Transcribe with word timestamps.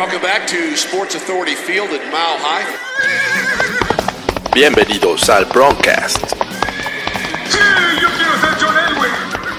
Welcome 0.00 0.22
back 0.22 0.46
to 0.46 0.76
Sports 0.78 1.14
Authority 1.14 1.54
Field 1.54 1.90
at 1.90 2.00
Mile 2.10 2.38
High. 2.40 2.64
Bienvenidos 4.54 5.28
al 5.28 5.44
Broncast. 5.44 6.24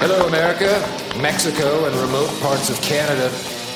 Hello, 0.02 0.26
America, 0.26 0.82
Mexico, 1.22 1.86
and 1.86 1.96
remote 1.98 2.32
parts 2.42 2.72
of 2.72 2.82
Canada. 2.82 3.30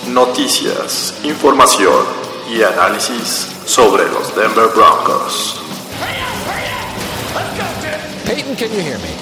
Noticias, 0.07 1.13
información 1.23 2.03
y 2.49 2.63
análisis 2.63 3.45
sobre 3.67 4.05
los 4.05 4.35
Denver 4.35 4.69
Broncos. 4.73 5.61
Peyton, 8.25 8.55
can 8.55 8.71
you 8.71 8.81
hear 8.81 8.97
me? 8.97 9.13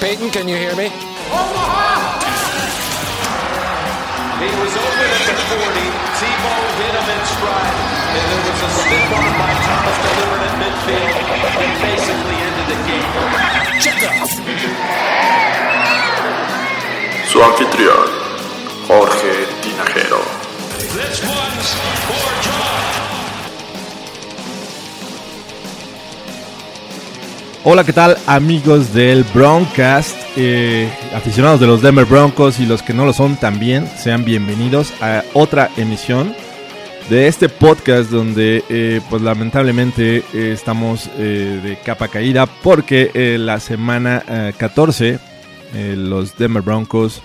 Peyton, 0.00 0.28
can 0.30 0.48
you 0.48 0.56
hear 0.56 0.74
me? 0.74 0.90
He 4.42 4.50
was 4.58 4.74
open 4.74 5.06
at 5.06 5.26
the 5.28 5.34
40. 5.62 5.93
Tebow 6.24 6.56
hit 6.80 6.94
him 6.96 7.08
in 7.12 7.20
stride. 7.28 7.76
And 8.16 8.24
there 8.32 8.44
was 8.48 8.62
a 8.64 8.70
stiff 8.80 9.12
arm 9.12 9.34
by 9.36 9.52
Thomas 9.68 9.96
delivered 10.08 10.42
at 10.48 10.54
midfield 10.56 11.20
and 11.60 11.72
basically 11.84 12.36
ended 12.48 12.66
the 12.72 12.78
game. 12.88 13.12
Su 17.28 17.42
anfitrión, 17.42 18.08
Jorge 18.88 19.34
Tinajero. 19.60 20.22
This 20.96 21.20
one's 21.24 21.70
for 22.08 22.32
John. 22.40 23.13
Hola, 27.66 27.84
¿qué 27.84 27.92
tal 27.92 28.16
amigos 28.26 28.92
del 28.92 29.24
Broncast? 29.34 30.16
Eh, 30.36 30.86
aficionados 31.14 31.60
de 31.60 31.66
los 31.66 31.80
Denver 31.80 32.04
Broncos 32.04 32.60
y 32.60 32.66
los 32.66 32.82
que 32.82 32.92
no 32.92 33.06
lo 33.06 33.12
son 33.12 33.36
también, 33.36 33.86
sean 33.96 34.24
bienvenidos 34.24 34.92
a 35.00 35.24
otra 35.32 35.70
emisión 35.76 36.34
de 37.08 37.26
este 37.26 37.48
podcast 37.48 38.10
donde 38.10 38.62
eh, 38.68 39.00
pues 39.08 39.22
lamentablemente 39.22 40.18
eh, 40.18 40.52
estamos 40.52 41.10
de 41.16 41.78
capa 41.84 42.08
caída 42.08 42.46
porque 42.46 43.36
la 43.38 43.60
semana 43.60 44.22
eh, 44.28 44.52
14 44.56 45.18
eh, 45.74 45.96
los 45.96 46.36
Denver 46.38 46.62
Broncos 46.62 47.20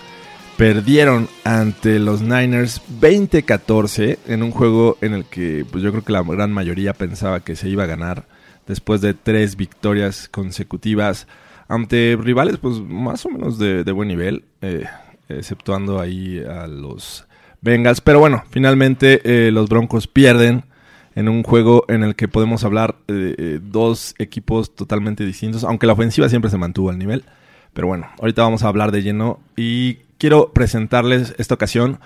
perdieron 0.56 1.28
ante 1.44 2.00
los 2.00 2.20
Niners 2.20 2.82
20-14 3.00 4.18
en 4.26 4.42
un 4.42 4.50
juego 4.50 4.98
en 5.00 5.14
el 5.14 5.24
que 5.24 5.64
pues 5.70 5.84
yo 5.84 5.92
creo 5.92 6.04
que 6.04 6.12
la 6.12 6.22
gran 6.22 6.52
mayoría 6.52 6.92
pensaba 6.92 7.40
que 7.40 7.54
se 7.54 7.68
iba 7.68 7.84
a 7.84 7.86
ganar 7.86 8.24
después 8.70 9.00
de 9.00 9.14
tres 9.14 9.56
victorias 9.56 10.28
consecutivas 10.28 11.26
ante 11.68 12.16
rivales 12.18 12.58
pues 12.58 12.80
más 12.80 13.26
o 13.26 13.30
menos 13.30 13.58
de, 13.58 13.82
buen 13.92 14.08
nivel, 14.08 14.44
eh, 14.62 14.84
exceptuando 15.28 16.00
ahí 16.00 16.38
a 16.38 16.66
los 16.68 17.26
Bengals. 17.60 18.00
Pero 18.00 18.20
bueno, 18.20 18.44
finalmente 18.50 19.20
eh, 19.24 19.50
los 19.50 19.68
Broncos 19.68 20.06
pierden 20.06 20.64
en 21.16 21.28
un 21.28 21.42
juego 21.42 21.84
en 21.88 22.04
el 22.04 22.14
que 22.14 22.28
podemos 22.28 22.62
hablar 22.62 22.96
de 23.08 23.34
eh, 23.36 23.60
dos 23.60 24.14
equipos 24.18 24.74
totalmente 24.74 25.26
distintos, 25.26 25.64
aunque 25.64 25.88
la 25.88 25.94
ofensiva 25.94 26.28
siempre 26.28 26.50
se 26.50 26.58
mantuvo 26.58 26.90
al 26.90 26.98
nivel. 26.98 27.24
Pero 27.72 27.88
bueno, 27.88 28.08
ahorita 28.20 28.42
vamos 28.42 28.62
a 28.62 28.68
hablar 28.68 28.92
de 28.92 29.02
lleno 29.02 29.40
y 29.56 29.96
quiero 30.18 30.52
presentarles 30.52 31.34
esta 31.38 31.54
ocasión 31.54 31.98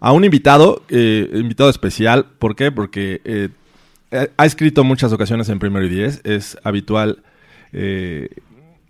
a 0.00 0.12
un 0.12 0.24
invitado, 0.24 0.82
invitado 0.90 1.68
especial. 1.68 2.26
¿Por 2.38 2.56
qué? 2.56 2.70
Porque 2.70 3.50
ha 4.10 4.46
escrito 4.46 4.84
muchas 4.84 5.12
ocasiones 5.12 5.48
en 5.48 5.58
Primero 5.58 5.84
y 5.86 5.88
Diez, 5.88 6.20
es 6.24 6.56
habitual 6.64 7.22
eh, 7.72 8.28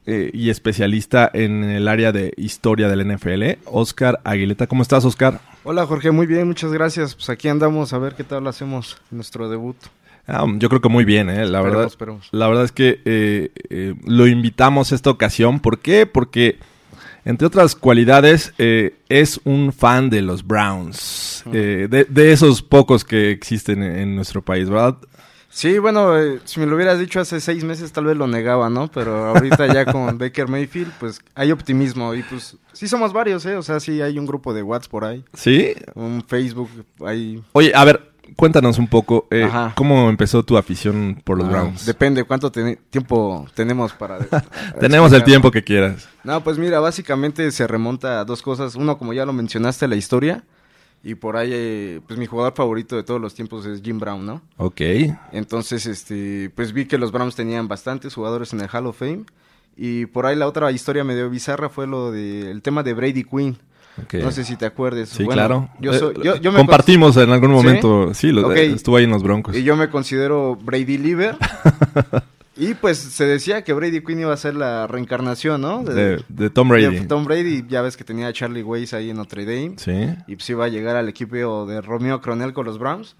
eh, 0.06 0.30
y 0.32 0.50
especialista 0.50 1.30
en 1.32 1.64
el 1.64 1.88
área 1.88 2.12
de 2.12 2.32
historia 2.36 2.88
del 2.88 3.06
NFL. 3.06 3.58
Oscar 3.66 4.20
Aguileta, 4.24 4.66
¿cómo 4.66 4.82
estás, 4.82 5.04
Oscar? 5.04 5.40
Hola 5.64 5.86
Jorge, 5.86 6.10
muy 6.12 6.26
bien, 6.26 6.46
muchas 6.46 6.72
gracias. 6.72 7.14
Pues 7.14 7.28
aquí 7.30 7.48
andamos 7.48 7.92
a 7.92 7.98
ver 7.98 8.14
qué 8.14 8.24
tal 8.24 8.46
hacemos 8.46 8.96
nuestro 9.10 9.48
debut. 9.50 9.76
Ah, 10.26 10.44
yo 10.56 10.68
creo 10.68 10.80
que 10.80 10.88
muy 10.88 11.04
bien, 11.04 11.30
¿eh? 11.30 11.36
La 11.46 11.58
Esperemos, 11.58 11.64
verdad, 11.70 11.86
esperemos. 11.86 12.28
la 12.32 12.48
verdad 12.48 12.64
es 12.64 12.72
que 12.72 13.00
eh, 13.04 13.50
eh, 13.70 13.94
lo 14.04 14.26
invitamos 14.26 14.92
esta 14.92 15.10
ocasión. 15.10 15.58
¿Por 15.58 15.80
qué? 15.80 16.06
Porque, 16.06 16.58
entre 17.28 17.46
otras 17.46 17.74
cualidades, 17.74 18.54
eh, 18.56 18.96
es 19.10 19.38
un 19.44 19.70
fan 19.74 20.08
de 20.08 20.22
los 20.22 20.46
Browns. 20.46 21.44
Eh, 21.52 21.86
de, 21.90 22.04
de 22.04 22.32
esos 22.32 22.62
pocos 22.62 23.04
que 23.04 23.30
existen 23.30 23.82
en, 23.82 24.16
nuestro 24.16 24.40
país, 24.40 24.70
¿verdad? 24.70 24.96
Sí, 25.50 25.78
bueno, 25.78 26.18
eh, 26.18 26.40
si 26.46 26.58
me 26.58 26.64
lo 26.64 26.74
hubieras 26.74 26.98
dicho 26.98 27.20
hace 27.20 27.38
seis 27.40 27.64
meses 27.64 27.92
tal 27.92 28.06
vez 28.06 28.16
lo 28.16 28.26
negaba, 28.26 28.70
¿no? 28.70 28.88
Pero 28.90 29.26
ahorita 29.26 29.66
ya 29.74 29.84
con 29.84 30.16
Baker 30.18 30.48
Mayfield, 30.48 30.90
pues 30.98 31.20
hay 31.34 31.52
optimismo 31.52 32.14
y 32.14 32.22
pues 32.22 32.56
sí 32.72 32.88
somos 32.88 33.12
varios, 33.12 33.44
¿eh? 33.44 33.56
O 33.56 33.62
sea, 33.62 33.78
sí 33.78 34.00
hay 34.00 34.18
un 34.18 34.24
grupo 34.24 34.54
de 34.54 34.62
WhatsApp 34.62 34.90
por 34.90 35.04
ahí, 35.04 35.22
Sí. 35.34 35.74
un 35.94 36.24
Facebook, 36.26 36.70
hay... 37.04 37.42
Oye, 37.52 37.72
a 37.74 37.84
ver, 37.84 38.10
cuéntanos 38.36 38.78
un 38.78 38.88
poco, 38.88 39.26
eh. 39.30 39.48
¿cómo 39.74 40.08
empezó 40.08 40.42
tu 40.42 40.56
afición 40.56 41.20
por 41.24 41.38
los 41.38 41.46
Ah, 41.46 41.50
Browns? 41.50 41.86
Depende 41.86 42.24
cuánto 42.24 42.50
tiempo 42.52 43.46
tenemos 43.54 43.92
para... 43.92 44.18
Tenemos 44.80 45.12
el 45.12 45.24
tiempo 45.24 45.50
que 45.50 45.62
quieras. 45.64 46.08
No, 46.24 46.42
pues 46.42 46.58
mira, 46.58 46.80
básicamente 46.80 47.50
se 47.50 47.66
remonta 47.66 48.20
a 48.20 48.24
dos 48.24 48.42
cosas. 48.42 48.74
Uno, 48.74 48.98
como 48.98 49.12
ya 49.12 49.24
lo 49.26 49.32
mencionaste, 49.32 49.88
la 49.88 49.96
historia. 49.96 50.44
Y 51.02 51.14
por 51.14 51.36
ahí, 51.36 51.50
eh, 51.52 52.00
pues 52.06 52.18
mi 52.18 52.26
jugador 52.26 52.54
favorito 52.56 52.96
de 52.96 53.04
todos 53.04 53.20
los 53.20 53.32
tiempos 53.34 53.64
es 53.66 53.82
Jim 53.82 53.98
Brown, 54.00 54.26
¿no? 54.26 54.42
Ok. 54.56 54.80
Entonces, 55.32 55.86
este, 55.86 56.50
pues 56.54 56.72
vi 56.72 56.86
que 56.86 56.98
los 56.98 57.12
Browns 57.12 57.36
tenían 57.36 57.68
bastantes 57.68 58.14
jugadores 58.14 58.52
en 58.52 58.60
el 58.60 58.68
Hall 58.72 58.86
of 58.86 58.98
Fame. 58.98 59.24
Y 59.76 60.06
por 60.06 60.26
ahí 60.26 60.34
la 60.34 60.48
otra 60.48 60.72
historia 60.72 61.04
medio 61.04 61.30
bizarra 61.30 61.68
fue 61.68 61.86
lo 61.86 62.10
del 62.10 62.62
tema 62.62 62.82
de 62.82 62.94
Brady 62.94 63.22
Quinn. 63.22 63.56
No 64.22 64.30
sé 64.32 64.44
si 64.44 64.56
te 64.56 64.66
acuerdes. 64.66 65.08
Sí, 65.08 65.24
Bueno, 65.24 65.32
claro. 65.38 65.68
Yo, 65.80 65.92
Eh, 65.92 65.98
soy- 65.98 66.14
yo, 66.22 66.36
yo 66.36 66.52
me 66.52 66.58
Compartimos 66.58 67.16
en 67.16 67.30
algún 67.30 67.50
¿Sí? 67.50 67.54
momento. 67.56 68.14
Sí, 68.14 68.32
lo- 68.32 68.52
eh, 68.52 68.66
estuvo 68.72 68.96
ahí 68.96 69.04
en 69.04 69.10
los 69.10 69.22
Broncos. 69.22 69.56
Y 69.56 69.62
yo 69.62 69.76
me 69.76 69.88
considero 69.90 70.56
Brady 70.56 70.98
Lieber. 70.98 71.36
y 72.56 72.74
pues 72.74 72.98
se 72.98 73.24
decía 73.26 73.62
que 73.62 73.72
Brady 73.72 74.00
Quinn 74.02 74.20
iba 74.20 74.32
a 74.32 74.36
ser 74.36 74.54
la 74.56 74.86
reencarnación, 74.86 75.60
¿no? 75.60 75.84
de, 75.84 76.22
de 76.28 76.50
Tom 76.50 76.68
Brady. 76.68 76.98
de 77.00 77.06
Tom 77.06 77.24
Brady. 77.24 77.64
Ya 77.68 77.82
ves 77.82 77.96
que 77.96 78.04
tenía 78.04 78.28
a 78.28 78.32
Charlie 78.32 78.62
Weiss 78.62 78.94
ahí 78.94 79.10
en 79.10 79.16
Notre 79.16 79.44
Dame. 79.44 79.74
Sí. 79.76 79.92
y 80.26 80.34
pues 80.36 80.50
iba 80.50 80.64
a 80.64 80.68
llegar 80.68 80.96
al 80.96 81.08
equipo 81.08 81.66
de 81.66 81.80
Romeo 81.80 82.20
Cronel 82.20 82.52
con 82.52 82.66
los 82.66 82.78
Browns. 82.78 83.14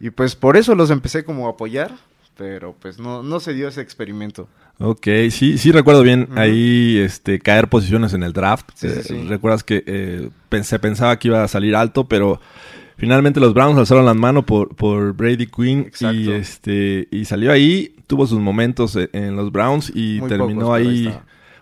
Y 0.00 0.10
pues 0.10 0.36
por 0.36 0.56
eso 0.56 0.74
los 0.74 0.90
empecé 0.90 1.24
como 1.24 1.46
a 1.46 1.50
apoyar, 1.50 1.92
pero 2.36 2.74
pues 2.80 2.98
no, 2.98 3.22
no 3.22 3.40
se 3.40 3.54
dio 3.54 3.68
ese 3.68 3.80
experimento. 3.80 4.48
Ok, 4.78 5.06
sí, 5.30 5.56
sí 5.56 5.70
recuerdo 5.70 6.02
bien 6.02 6.28
ahí 6.34 6.98
este 6.98 7.38
caer 7.38 7.68
posiciones 7.68 8.12
en 8.12 8.22
el 8.24 8.32
draft. 8.32 8.70
Sí, 8.74 8.88
Eh, 8.88 9.02
sí. 9.04 9.22
Recuerdas 9.28 9.62
que 9.62 9.84
eh, 9.86 10.30
se 10.62 10.78
pensaba 10.80 11.16
que 11.18 11.28
iba 11.28 11.44
a 11.44 11.48
salir 11.48 11.76
alto, 11.76 12.08
pero 12.08 12.40
finalmente 12.96 13.38
los 13.38 13.54
Browns 13.54 13.78
alzaron 13.78 14.04
las 14.04 14.16
manos 14.16 14.44
por, 14.44 14.74
por 14.74 15.12
Brady 15.14 15.46
Quinn 15.46 15.90
y 16.12 16.30
este 16.32 17.06
y 17.12 17.24
salió 17.24 17.52
ahí, 17.52 17.94
tuvo 18.08 18.26
sus 18.26 18.40
momentos 18.40 18.96
e- 18.96 19.10
en 19.12 19.36
los 19.36 19.52
Browns 19.52 19.92
y 19.94 20.18
Muy 20.20 20.28
terminó 20.28 20.60
pocos, 20.62 20.76
ahí 20.76 21.14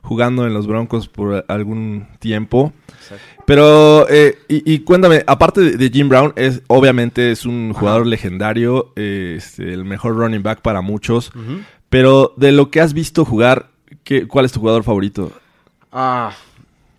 jugando 0.03 0.47
en 0.47 0.55
los 0.55 0.67
Broncos 0.67 1.07
por 1.09 1.45
algún 1.49 2.09
tiempo. 2.19 2.73
Exacto. 2.89 3.42
Pero, 3.47 4.07
eh, 4.09 4.39
y, 4.49 4.73
y 4.73 4.79
cuéntame, 4.81 5.25
aparte 5.27 5.61
de, 5.61 5.77
de 5.77 5.91
Jim 5.91 6.09
Brown, 6.09 6.33
es 6.37 6.63
obviamente 6.69 7.33
es 7.33 7.45
un 7.45 7.73
jugador 7.73 8.07
legendario, 8.07 8.93
eh, 8.97 9.35
este, 9.39 9.73
el 9.73 9.85
mejor 9.85 10.17
running 10.17 10.43
back 10.43 10.61
para 10.61 10.81
muchos. 10.81 11.33
Pero 11.89 12.33
de 12.37 12.53
lo 12.53 12.71
que 12.71 12.81
has 12.81 12.95
visto 12.95 13.25
jugar, 13.25 13.69
¿qué, 14.05 14.27
¿cuál 14.27 14.45
es 14.45 14.53
tu 14.53 14.61
jugador 14.61 14.85
favorito? 14.85 15.33
Ah, 15.93 16.33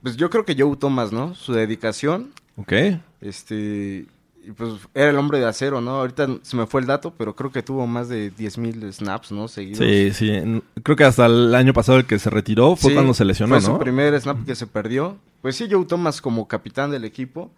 pues 0.04 0.18
yo 0.18 0.30
creo 0.30 0.46
que 0.46 0.56
Joe 0.58 0.76
Thomas, 0.78 1.12
¿no? 1.12 1.34
Su 1.34 1.54
dedicación, 1.54 2.32
Ok. 2.58 2.74
este, 3.22 4.06
y 4.46 4.52
pues 4.52 4.74
era 4.94 5.10
el 5.10 5.18
hombre 5.18 5.40
de 5.40 5.46
acero, 5.46 5.80
¿no? 5.82 5.92
Ahorita 6.00 6.28
se 6.42 6.56
me 6.58 6.66
fue 6.68 6.82
el 6.82 6.88
dato, 6.88 7.14
pero 7.18 7.36
creo 7.36 7.52
que 7.52 7.64
tuvo 7.64 7.88
más 7.88 8.10
de 8.10 8.32
10.000 8.34 8.92
snaps, 8.92 9.32
¿no? 9.32 9.48
Seguidos. 9.48 9.80
Sí, 9.80 10.12
sí. 10.14 10.62
Creo 10.84 10.96
que 10.98 11.04
hasta 11.06 11.26
el 11.28 11.54
año 11.56 11.74
pasado 11.74 11.98
el 12.00 12.06
que 12.06 12.20
se 12.20 12.30
retiró 12.30 12.76
fue 12.76 12.90
Sí, 12.92 12.96
cuando 12.96 13.14
se 13.14 13.26
lesionó, 13.26 13.60
Fue 13.60 13.68
¿no? 13.68 13.76
su 13.78 13.80
primer 13.80 14.20
snap 14.20 14.46
que 14.46 14.56
se 14.56 14.68
perdió. 14.68 15.18
Pues 15.42 15.56
sí, 15.56 15.68
Joe 15.70 15.86
Thomas 15.86 16.22
como 16.22 16.48
capitán 16.48 16.92
del 16.92 17.06
equipo. 17.06 17.52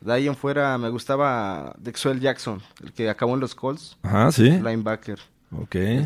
De 0.00 0.12
ahí 0.12 0.26
en 0.28 0.34
fuera 0.36 0.78
me 0.78 0.88
gustaba 0.88 1.74
Dexwell 1.78 2.20
Jackson, 2.20 2.62
el 2.82 2.92
que 2.92 3.10
acabó 3.10 3.34
en 3.34 3.40
los 3.40 3.54
Colts, 3.54 3.98
Ajá, 4.02 4.32
sí. 4.32 4.44
linebacker. 4.50 5.18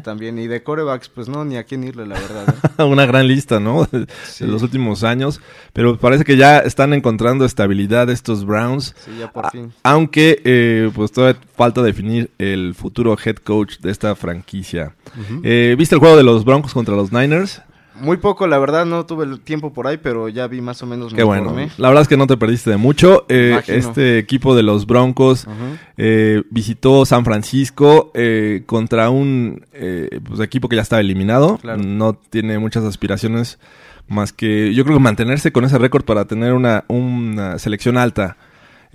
También. 0.03 0.39
Y 0.39 0.47
de 0.47 0.63
corebacks, 0.63 1.09
pues 1.09 1.29
no, 1.29 1.45
ni 1.45 1.57
a 1.57 1.65
quién 1.65 1.85
irle, 1.85 2.07
la 2.07 2.15
verdad. 2.19 2.55
¿eh? 2.79 2.83
Una 2.85 3.05
gran 3.07 3.29
lista, 3.29 3.61
¿no? 3.61 3.85
De, 3.93 4.07
Sí. 4.27 4.45
de 4.45 4.51
los 4.51 4.63
últimos 4.63 5.05
años. 5.05 5.41
Pero 5.73 5.99
parece 5.99 6.25
que 6.25 6.37
ya 6.37 6.59
están 6.61 6.93
encontrando 6.95 7.45
estabilidad 7.45 8.09
estos 8.11 8.45
Browns. 8.45 8.95
Sí, 9.05 9.11
ya 9.19 9.31
por 9.31 9.47
A- 9.47 9.51
fin. 9.51 9.73
Aunque, 9.83 10.41
eh, 10.45 10.91
pues 10.95 11.13
todavía 11.13 11.41
falta 11.57 11.83
definir 11.83 12.31
el 12.39 12.75
futuro 12.75 13.17
head 13.23 13.37
coach 13.37 13.79
de 13.81 13.91
esta 13.91 14.15
franquicia. 14.15 14.95
Eh, 15.43 15.75
¿Viste 15.79 15.95
el 15.95 15.99
juego 16.01 16.17
de 16.17 16.23
los 16.23 16.45
Broncos 16.45 16.73
contra 16.73 16.95
los 16.97 17.13
Niners? 17.13 17.63
Muy 18.01 18.17
poco, 18.17 18.47
la 18.47 18.59
verdad, 18.59 18.85
no 18.87 19.07
tuve 19.07 19.25
el 19.25 19.41
tiempo 19.41 19.73
por 19.73 19.87
ahí, 19.87 19.99
pero 19.99 20.29
ya 20.29 20.47
vi 20.49 20.61
más 20.61 20.83
o 20.83 20.87
menos. 20.87 21.15
Qué 21.15 21.23
bueno. 21.23 21.43
informé. 21.43 21.71
La 21.79 21.89
verdad 21.89 22.03
es 22.03 22.09
que 22.09 22.17
no 22.17 22.27
te 22.27 22.37
perdiste 22.37 22.71
de 22.71 22.77
mucho. 22.77 23.25
Eh, 23.29 23.61
este 23.69 24.19
equipo 24.19 24.57
de 24.57 24.63
los 24.63 24.87
Broncos 24.87 25.47
eh, 25.97 26.43
visitó 26.51 27.07
San 27.07 27.25
Francisco 27.25 28.11
eh, 28.15 28.63
contra 28.67 29.11
un 29.11 29.65
eh, 29.73 30.21
pues, 30.27 30.41
equipo 30.41 30.69
que 30.69 30.77
ya 30.77 30.83
estaba 30.83 31.01
eliminado. 31.01 31.59
Claro. 31.59 31.83
No 31.83 32.15
tiene 32.15 32.59
muchas 32.59 32.85
aspiraciones 32.85 33.59
más 34.09 34.33
que 34.33 34.75
yo 34.75 34.85
creo 34.85 34.97
que 34.99 35.03
mantenerse 35.03 35.53
con 35.53 35.65
ese 35.65 35.79
récord 35.79 36.05
para 36.05 36.27
tener 36.27 36.53
una, 36.53 36.85
una 36.89 37.59
selección 37.59 37.97
alta 37.97 38.37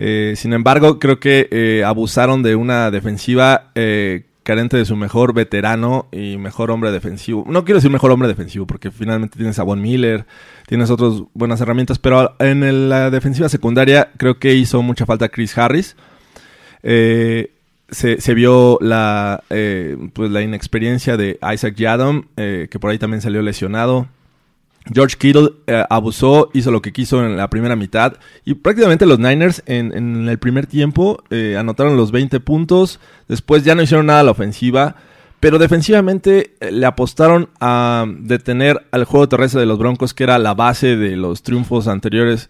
Eh, 0.01 0.35
sin 0.37 0.53
embargo, 0.53 0.97
creo 0.97 1.19
que 1.19 1.83
abusaron 1.85 2.41
de 2.41 2.55
una 2.55 2.89
defensiva 2.89 3.71
eh, 3.75 4.28
carente 4.49 4.77
de 4.77 4.85
su 4.85 4.95
mejor 4.95 5.35
veterano 5.35 6.07
y 6.11 6.37
mejor 6.37 6.71
hombre 6.71 6.91
defensivo. 6.91 7.45
No 7.47 7.65
quiero 7.65 7.77
decir 7.77 7.91
mejor 7.91 8.09
hombre 8.09 8.27
defensivo, 8.27 8.65
porque 8.65 8.89
finalmente 8.89 9.37
tienes 9.37 9.59
a 9.59 9.63
Von 9.63 9.79
Miller, 9.79 10.25
tienes 10.65 10.89
otras 10.89 11.21
buenas 11.35 11.61
herramientas, 11.61 11.99
pero 11.99 12.35
en 12.39 12.89
la 12.89 13.11
defensiva 13.11 13.47
secundaria 13.47 14.09
creo 14.17 14.39
que 14.39 14.55
hizo 14.55 14.81
mucha 14.81 15.05
falta 15.05 15.29
Chris 15.29 15.55
Harris. 15.55 15.95
Eh, 16.81 17.51
se, 17.91 18.19
se 18.19 18.33
vio 18.33 18.79
la, 18.81 19.43
eh, 19.51 19.95
pues 20.13 20.31
la 20.31 20.41
inexperiencia 20.41 21.15
de 21.15 21.37
Isaac 21.53 21.75
Yadom, 21.75 22.23
eh, 22.35 22.69
que 22.71 22.79
por 22.79 22.89
ahí 22.89 22.97
también 22.97 23.21
salió 23.21 23.43
lesionado. 23.43 24.07
George 24.93 25.17
Kittle 25.17 25.51
eh, 25.67 25.83
abusó, 25.89 26.49
hizo 26.53 26.71
lo 26.71 26.81
que 26.81 26.91
quiso 26.91 27.23
en 27.23 27.37
la 27.37 27.49
primera 27.49 27.75
mitad 27.75 28.13
y 28.45 28.55
prácticamente 28.55 29.05
los 29.05 29.19
Niners 29.19 29.61
en, 29.65 30.27
el 30.27 30.39
primer 30.39 30.67
tiempo 30.67 31.23
eh, 31.29 31.55
anotaron 31.57 31.95
los 31.95 32.11
20 32.11 32.39
puntos, 32.39 32.99
después 33.27 33.63
ya 33.63 33.75
no 33.75 33.81
hicieron 33.81 34.07
nada 34.07 34.21
a 34.21 34.23
la 34.23 34.31
ofensiva, 34.31 34.95
pero 35.39 35.59
defensivamente 35.59 36.55
eh, 36.59 36.71
le 36.71 36.85
apostaron 36.85 37.49
a 37.59 38.05
detener 38.19 38.87
al 38.91 39.05
juego 39.05 39.29
terrestre 39.29 39.61
de 39.61 39.67
los 39.67 39.77
Broncos, 39.77 40.13
que 40.13 40.23
era 40.23 40.39
la 40.39 40.53
base 40.53 40.97
de 40.97 41.15
los 41.15 41.43
triunfos 41.43 41.87
anteriores 41.87 42.49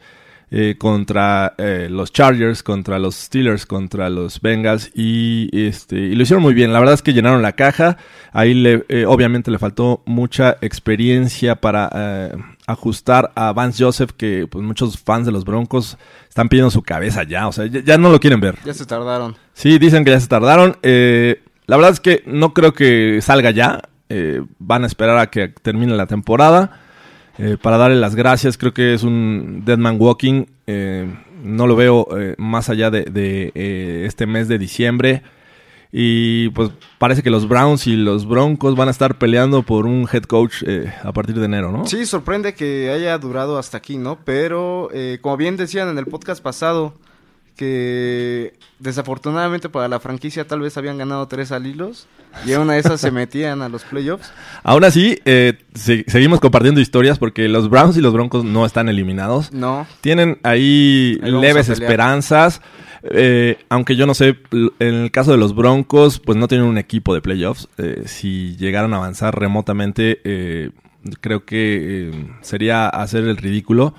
eh, 0.52 0.76
contra 0.78 1.54
eh, 1.58 1.88
los 1.90 2.12
Chargers, 2.12 2.64
contra 2.64 2.98
los 2.98 3.16
Steelers, 3.16 3.66
contra 3.66 4.10
los 4.10 4.42
Bengals 4.42 4.92
y, 4.96 5.50
este, 5.54 5.96
y 5.96 6.16
lo 6.16 6.24
hicieron 6.24 6.42
muy 6.42 6.54
bien. 6.54 6.74
La 6.74 6.80
verdad 6.80 6.96
es 6.96 7.02
que 7.02 7.14
llenaron 7.14 7.42
la 7.42 7.54
caja. 7.54 7.98
Ahí 8.32 8.54
le, 8.54 8.84
eh, 8.90 9.06
obviamente 9.06 9.52
le 9.52 9.60
faltó 9.60 10.02
mucha 10.06 10.58
experiencia 10.62 11.56
para 11.56 11.90
eh, 11.94 12.38
ajustar 12.66 13.32
a 13.36 13.54
Vance 13.54 13.84
Joseph, 13.84 14.12
que 14.18 14.48
pues, 14.50 14.64
muchos 14.64 14.98
fans 15.00 15.26
de 15.26 15.32
los 15.32 15.46
Broncos 15.46 15.98
están 16.28 16.50
pidiendo 16.50 16.72
su 16.72 16.82
cabeza 16.82 17.24
ya. 17.24 17.48
O 17.48 17.52
sea, 17.52 17.68
ya, 17.68 17.82
ya 17.82 17.98
no 17.98 18.10
lo 18.10 18.20
quieren 18.20 18.40
ver. 18.40 18.56
Ya 18.66 18.74
se 18.74 18.86
tardaron. 18.86 19.36
Sí, 19.54 19.78
dicen 19.78 20.04
que 20.04 20.12
ya 20.12 20.20
se 20.20 20.28
tardaron. 20.28 20.78
Eh, 20.82 21.44
la 21.68 21.76
verdad 21.78 21.92
es 21.92 22.00
que 22.00 22.24
no 22.26 22.54
creo 22.54 22.74
que 22.74 23.22
salga 23.22 23.52
ya. 23.52 23.82
Van 24.58 24.84
a 24.84 24.88
esperar 24.88 25.20
a 25.20 25.28
que 25.28 25.50
termine 25.50 25.96
la 25.96 26.08
temporada. 26.08 26.80
Eh, 27.40 27.58
para 27.60 27.78
darle 27.78 27.96
las 27.96 28.16
gracias, 28.16 28.58
creo 28.58 28.74
que 28.74 28.94
es 28.94 29.04
un 29.04 29.64
Dead 29.66 29.78
Man 29.78 29.96
Walking. 29.98 30.46
Eh, 30.68 31.08
no 31.42 31.68
lo 31.68 31.78
veo 31.78 32.06
eh, 32.18 32.36
más 32.38 32.70
allá 32.70 32.92
de, 32.92 33.06
eh, 33.56 34.04
este 34.06 34.26
mes 34.28 34.50
de 34.50 34.60
diciembre. 34.60 35.24
Y 35.92 36.50
pues 36.50 36.70
parece 37.00 37.24
que 37.24 37.30
los 37.32 37.48
Browns 37.48 37.88
y 37.88 37.96
los 37.96 38.28
Broncos 38.28 38.76
van 38.76 38.90
a 38.90 38.92
estar 38.92 39.18
peleando 39.18 39.64
por 39.64 39.88
un 39.88 40.08
head 40.12 40.24
coach 40.24 40.64
a 41.02 41.12
partir 41.14 41.40
de 41.40 41.46
enero, 41.46 41.72
¿no? 41.72 41.88
Sí, 41.88 42.06
sorprende 42.06 42.54
que 42.54 42.92
haya 42.92 43.18
durado 43.18 43.58
hasta 43.58 43.78
aquí, 43.78 43.98
¿no? 43.98 44.20
Pero, 44.24 44.90
como 45.22 45.36
bien 45.36 45.58
decían 45.58 45.90
en 45.90 45.98
el 45.98 46.06
podcast 46.06 46.44
pasado, 46.44 46.94
que 47.60 48.54
desafortunadamente 48.80 49.68
para 49.70 49.88
la 49.90 50.00
franquicia 50.00 50.48
tal 50.48 50.62
vez 50.62 50.78
habían 50.78 50.98
ganado 50.98 51.28
tres 51.28 51.52
al 51.52 51.68
hilos 51.68 52.08
y 52.46 52.54
una 52.54 52.74
de 52.74 52.80
esas 52.80 53.02
se 53.02 53.12
metían 53.22 53.62
a 53.62 53.68
los 53.70 53.84
playoffs. 53.84 54.32
Aún 54.64 54.86
así, 54.86 55.20
eh, 55.26 55.54
se- 55.74 56.06
seguimos 56.08 56.40
compartiendo 56.40 56.80
historias 56.80 57.20
porque 57.20 57.48
los 57.50 57.70
Browns 57.70 57.98
y 57.98 58.02
los 58.02 58.14
Broncos 58.14 58.46
no 58.46 58.66
están 58.66 58.88
eliminados. 58.90 59.52
No, 59.52 59.86
Tienen 60.02 60.40
ahí 60.44 61.20
leves 61.22 61.68
esperanzas. 61.70 62.62
eh, 63.04 63.58
aunque 63.70 63.96
yo 63.96 64.06
no 64.08 64.14
sé, 64.14 64.38
en 64.52 64.96
el 64.96 65.12
caso 65.12 65.32
de 65.32 65.38
los 65.38 65.54
Broncos, 65.56 66.20
pues 66.20 66.38
no 66.38 66.48
tienen 66.48 66.66
un 66.68 66.78
equipo 66.78 67.14
de 67.14 67.22
playoffs. 67.22 67.68
eh, 67.78 68.04
si 68.06 68.56
llegaran 68.58 68.94
a 68.94 68.98
avanzar 68.98 69.38
remotamente, 69.38 70.22
eh, 70.24 70.72
creo 71.22 71.46
que 71.46 72.12
sería 72.42 72.88
hacer 72.88 73.24
el 73.26 73.38
ridículo. 73.38 73.94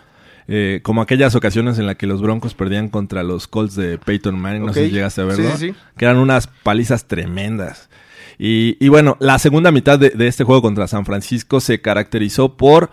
Eh, 0.53 0.81
como 0.83 1.01
aquellas 1.01 1.37
ocasiones 1.37 1.79
en 1.79 1.87
las 1.87 1.95
que 1.95 2.09
los 2.09 2.21
Broncos 2.21 2.55
perdían 2.55 2.89
contra 2.89 3.23
los 3.23 3.47
Colts 3.47 3.77
de 3.77 3.99
Peyton 3.99 4.37
Manning, 4.37 4.67
no 4.67 4.73
sé 4.73 4.87
si 4.87 4.91
llegaste 4.91 5.21
a 5.21 5.31
Sí, 5.31 5.43
verlo. 5.43 5.57
sí, 5.57 5.69
sí. 5.69 5.75
Que 5.97 6.07
eran 6.07 6.17
unas 6.17 6.49
palizas 6.49 7.07
tremendas. 7.07 7.89
Y, 8.37 8.77
y 8.85 8.89
bueno, 8.89 9.17
la 9.21 9.39
segunda 9.39 9.71
mitad 9.71 9.97
de, 9.99 10.11
de 10.11 10.27
este 10.27 10.43
juego 10.43 10.61
contra 10.61 10.89
San 10.89 11.05
Francisco 11.07 11.61
se 11.61 11.81
caracterizó 11.81 12.57
por 12.57 12.91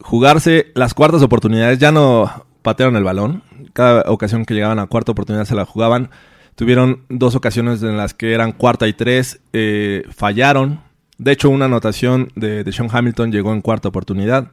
jugarse 0.00 0.72
las 0.74 0.94
cuartas 0.94 1.22
oportunidades. 1.22 1.78
Ya 1.78 1.92
no 1.92 2.46
patearon 2.62 2.96
el 2.96 3.04
balón. 3.04 3.42
Cada 3.72 4.02
ocasión 4.10 4.44
que 4.44 4.54
llegaban 4.54 4.78
a 4.78 4.86
cuarta 4.86 5.12
oportunidad 5.12 5.44
se 5.46 5.54
la 5.54 5.64
jugaban. 5.64 6.10
Tuvieron 6.54 7.00
dos 7.08 7.34
ocasiones 7.34 7.82
en 7.82 7.96
las 7.96 8.14
que 8.14 8.32
eran 8.34 8.52
cuarta 8.52 8.86
y 8.86 8.92
tres. 8.92 9.40
eh, 9.52 10.04
fallaron. 10.14 10.80
De 11.18 11.32
hecho, 11.32 11.50
una 11.50 11.66
anotación 11.66 12.30
de, 12.34 12.64
de 12.64 12.72
Sean 12.72 12.88
Hamilton 12.92 13.32
llegó 13.32 13.52
en 13.52 13.62
cuarta 13.62 13.88
oportunidad. 13.88 14.48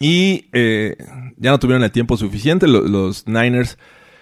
Y 0.00 0.46
eh, 0.52 0.96
ya 1.36 1.50
no 1.50 1.58
tuvieron 1.60 1.84
el 1.84 1.92
tiempo 1.92 2.16
suficiente. 2.16 2.66
Lo- 2.66 2.80
los 2.82 3.28
Niners 3.28 3.78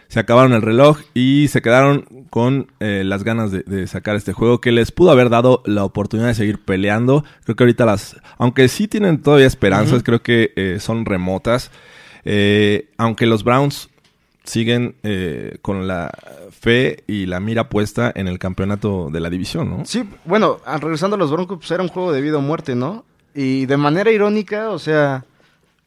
se 0.08 0.18
acabaron 0.20 0.52
el 0.54 0.62
reloj 0.62 0.98
y 1.14 1.48
se 1.48 1.62
quedaron 1.62 2.26
con 2.30 2.66
eh, 2.80 3.02
las 3.04 3.22
ganas 3.24 3.52
de, 3.52 3.62
de 3.62 3.86
sacar 3.86 4.16
este 4.16 4.32
juego 4.32 4.60
que 4.60 4.72
les 4.72 4.90
pudo 4.90 5.10
haber 5.12 5.30
dado 5.30 5.62
la 5.66 5.84
oportunidad 5.84 6.28
de 6.28 6.34
seguir 6.34 6.64
peleando. 6.64 7.24
Creo 7.44 7.56
que 7.56 7.62
ahorita 7.64 7.86
las, 7.86 8.16
aunque 8.38 8.68
sí 8.68 8.88
tienen 8.88 9.22
todavía 9.22 9.46
esperanzas, 9.46 10.02
creo 10.02 10.20
que 10.22 10.52
eh, 10.56 10.78
son 10.80 11.04
remotas. 11.04 11.70
Eh, 12.24 12.88
aunque 12.96 13.26
los 13.26 13.44
Browns 13.44 13.88
siguen 14.44 14.96
eh, 15.02 15.58
con 15.62 15.86
la 15.86 16.10
fe 16.58 17.04
y 17.06 17.26
la 17.26 17.38
mira 17.38 17.68
puesta 17.68 18.10
en 18.16 18.26
el 18.28 18.38
campeonato 18.38 19.10
de 19.12 19.20
la 19.20 19.28
división, 19.30 19.68
¿no? 19.70 19.84
Sí, 19.84 20.02
bueno, 20.24 20.58
regresando 20.80 21.16
a 21.16 21.18
los 21.18 21.30
Broncos, 21.30 21.58
pues 21.58 21.70
era 21.70 21.82
un 21.82 21.88
juego 21.90 22.12
de 22.12 22.20
vida 22.22 22.38
o 22.38 22.40
muerte, 22.40 22.74
¿no? 22.74 23.04
Y 23.34 23.66
de 23.66 23.76
manera 23.76 24.10
irónica, 24.10 24.70
o 24.70 24.78
sea, 24.78 25.24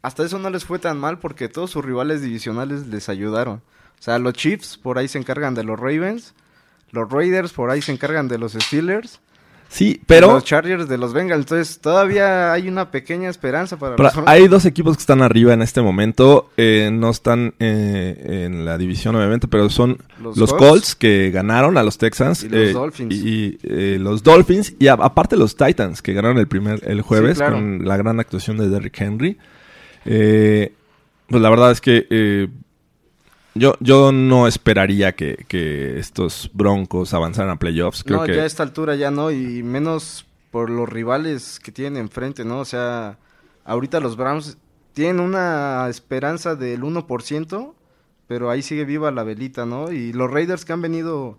hasta 0.01 0.23
eso 0.25 0.39
no 0.39 0.49
les 0.49 0.65
fue 0.65 0.79
tan 0.79 0.97
mal 0.97 1.19
porque 1.19 1.47
todos 1.49 1.71
sus 1.71 1.83
rivales 1.85 2.21
divisionales 2.21 2.87
les 2.87 3.09
ayudaron. 3.09 3.55
O 3.99 4.03
sea, 4.03 4.17
los 4.19 4.33
Chiefs 4.33 4.77
por 4.81 4.97
ahí 4.97 5.07
se 5.07 5.19
encargan 5.19 5.53
de 5.53 5.63
los 5.63 5.79
Ravens, 5.79 6.33
los 6.91 7.09
Raiders 7.09 7.53
por 7.53 7.69
ahí 7.69 7.81
se 7.81 7.91
encargan 7.91 8.27
de 8.27 8.37
los 8.37 8.53
Steelers, 8.53 9.19
Sí, 9.73 10.01
pero 10.05 10.33
los 10.33 10.43
Chargers 10.43 10.89
de 10.89 10.97
los 10.97 11.13
Bengals. 11.13 11.43
Entonces, 11.43 11.79
todavía 11.79 12.51
hay 12.51 12.67
una 12.67 12.91
pequeña 12.91 13.29
esperanza 13.29 13.77
para 13.79 13.95
Pero 13.95 14.09
los 14.17 14.27
hay 14.27 14.49
dos 14.49 14.65
equipos 14.65 14.97
que 14.97 14.99
están 14.99 15.21
arriba 15.21 15.53
en 15.53 15.61
este 15.61 15.81
momento. 15.81 16.49
eh, 16.57 16.89
no 16.91 17.09
están 17.09 17.53
eh, 17.59 18.43
en 18.47 18.65
la 18.65 18.77
división, 18.77 19.15
obviamente, 19.15 19.47
pero 19.47 19.69
son 19.69 19.99
Los 20.21 20.35
los, 20.35 20.49
Colts. 20.53 20.67
Colts. 20.69 20.95
que 20.95 21.31
ganaron 21.31 21.77
a 21.77 21.83
los 21.83 21.97
Texans. 21.97 22.43
Y 22.43 22.49
los 22.49 22.73
Dolphins. 22.73 23.15
Y 23.15 23.59
eh, 23.63 23.97
los 23.97 24.23
Dolphins. 24.23 24.73
Y 24.77 24.87
a- 24.87 24.95
aparte 24.95 25.37
los 25.37 25.55
Titans, 25.55 26.01
que 26.01 26.11
ganaron 26.11 26.37
el 26.37 26.49
primer 26.49 26.81
el 26.85 27.01
jueves 27.01 27.37
claro. 27.37 27.53
con 27.55 27.85
la 27.87 27.95
gran 27.95 28.19
actuación 28.19 28.57
de 28.57 28.67
Derrick 28.67 28.99
Henry. 28.99 29.37
Eh, 30.05 30.73
pues 31.27 31.41
la 31.41 31.49
verdad 31.49 31.71
es 31.71 31.81
que 31.81 32.07
eh, 32.09 32.47
yo, 33.53 33.75
yo 33.79 34.11
no 34.11 34.47
esperaría 34.47 35.13
que, 35.13 35.45
que 35.47 35.99
estos 35.99 36.49
Broncos 36.53 37.13
avanzaran 37.13 37.51
a 37.51 37.59
playoffs. 37.59 38.03
Creo 38.03 38.19
no, 38.19 38.25
que 38.25 38.35
ya 38.35 38.43
a 38.43 38.45
esta 38.45 38.63
altura 38.63 38.95
ya 38.95 39.11
no, 39.11 39.31
y 39.31 39.63
menos 39.63 40.25
por 40.51 40.69
los 40.69 40.87
rivales 40.87 41.59
que 41.59 41.71
tienen 41.71 41.97
enfrente, 41.97 42.45
¿no? 42.45 42.59
O 42.59 42.65
sea, 42.65 43.17
ahorita 43.63 43.99
los 43.99 44.17
Browns 44.17 44.57
tienen 44.93 45.19
una 45.19 45.87
esperanza 45.89 46.55
del 46.55 46.81
1%, 46.81 47.73
pero 48.27 48.49
ahí 48.49 48.61
sigue 48.61 48.85
viva 48.85 49.11
la 49.11 49.23
velita, 49.23 49.65
¿no? 49.65 49.91
Y 49.91 50.13
los 50.13 50.29
Raiders 50.29 50.65
que 50.65 50.73
han 50.73 50.81
venido 50.81 51.37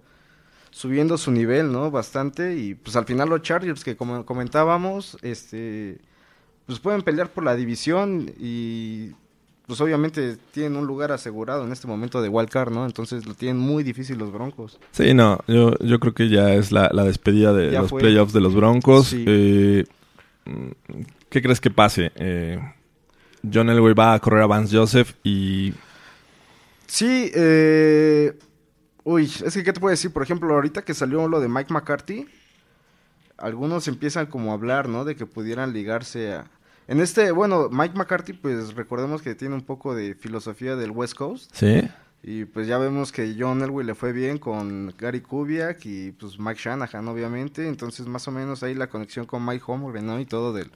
subiendo 0.71 1.19
su 1.19 1.31
nivel, 1.31 1.71
¿no? 1.71 1.91
Bastante, 1.91 2.57
y 2.57 2.75
pues 2.75 2.97
al 2.97 3.05
final 3.05 3.29
los 3.29 3.43
Chargers 3.43 3.85
que 3.85 3.97
como 3.97 4.25
comentábamos, 4.25 5.19
este, 5.23 6.01
pues 6.67 6.79
pueden 6.79 7.03
pelear 7.03 7.31
por 7.31 7.45
la 7.45 7.55
división 7.57 8.31
y 8.39 9.11
pues 9.67 9.81
obviamente 9.81 10.37
tienen 10.53 10.77
un 10.77 10.87
lugar 10.87 11.13
asegurado 11.13 11.65
en 11.65 11.73
este 11.73 11.87
momento 11.87 12.21
de 12.21 12.29
wild 12.29 12.49
card, 12.51 12.73
¿no? 12.73 12.85
Entonces 12.85 13.27
lo 13.27 13.35
tienen 13.35 13.59
muy 13.59 13.83
difícil 13.83 14.19
los 14.19 14.33
Broncos. 14.33 14.79
Sí, 14.91 15.15
no, 15.15 15.39
yo, 15.47 15.77
yo 15.79 15.99
creo 16.01 16.15
que 16.15 16.29
ya 16.29 16.53
es 16.55 16.73
la, 16.73 16.91
la 16.93 17.05
despedida 17.05 17.53
de 17.53 17.71
Ya 17.71 17.81
los 17.83 17.91
fue. 17.91 18.01
playoffs 18.01 18.33
de 18.33 18.41
los 18.41 18.55
Broncos. 18.55 19.09
Sí. 19.09 19.25
Eh, 19.27 19.85
mm, 20.45 21.03
¿Qué 21.31 21.41
crees 21.43 21.61
que 21.61 21.71
pase? 21.71 22.13
Eh, 22.17 22.59
John 23.53 23.71
Elway 23.71 23.95
va 23.95 24.15
a 24.15 24.19
correr 24.21 24.43
a 24.43 24.47
Vance 24.47 24.77
Joseph 24.77 25.15
y 25.25 25.73
Sí, 26.87 27.31
eh... 27.35 28.39
Uy, 29.05 29.25
es 29.25 29.55
que, 29.55 29.65
¿qué 29.65 29.73
te 29.73 29.81
puedo 29.81 29.91
decir? 29.91 30.13
Por 30.13 30.23
ejemplo, 30.23 30.55
ahorita 30.55 30.83
que 30.83 30.95
salió 30.95 31.27
lo 31.27 31.41
de 31.41 31.49
Mike 31.49 31.73
McCarthy, 31.73 32.27
algunos 33.43 33.89
empiezan 33.89 34.27
como 34.27 34.53
a 34.53 34.55
hablar, 34.55 34.89
¿no? 34.89 35.05
De 35.05 35.17
que 35.17 35.27
pudieran 35.27 35.73
ligarse 35.73 36.33
a... 36.33 36.51
En 36.89 37.01
este, 37.01 37.31
bueno, 37.33 37.69
Mike 37.71 37.97
McCarthy, 37.97 38.33
pues 38.33 38.75
recordemos 38.75 39.23
que 39.23 39.35
tiene 39.35 39.55
un 39.55 39.63
poco 39.63 39.95
de 39.95 40.15
filosofía 40.15 40.77
del 40.77 40.91
West 40.91 41.15
Coast. 41.15 41.51
sí, 41.55 41.83
Y 42.23 42.45
pues 42.45 42.67
ya 42.67 42.79
vemos 42.79 43.13
que 43.13 43.35
John 43.39 43.63
Elway 43.63 43.87
le 43.87 43.95
fue 43.95 44.13
bien 44.13 44.39
con 44.39 44.95
Gary 44.99 45.21
Kubiak 45.21 45.85
y 45.87 46.13
pues 46.13 46.39
Mike 46.39 46.61
Shanahan, 46.63 47.07
obviamente. 47.09 47.69
Entonces, 47.69 48.07
más 48.07 48.27
o 48.29 48.31
menos 48.31 48.63
ahí 48.63 48.75
la 48.75 48.89
conexión 48.89 49.27
con 49.27 49.45
Mike 49.45 49.65
Holmgren, 49.67 50.07
¿no? 50.07 50.21
Y 50.21 50.25
todo 50.25 50.53
del, 50.53 50.71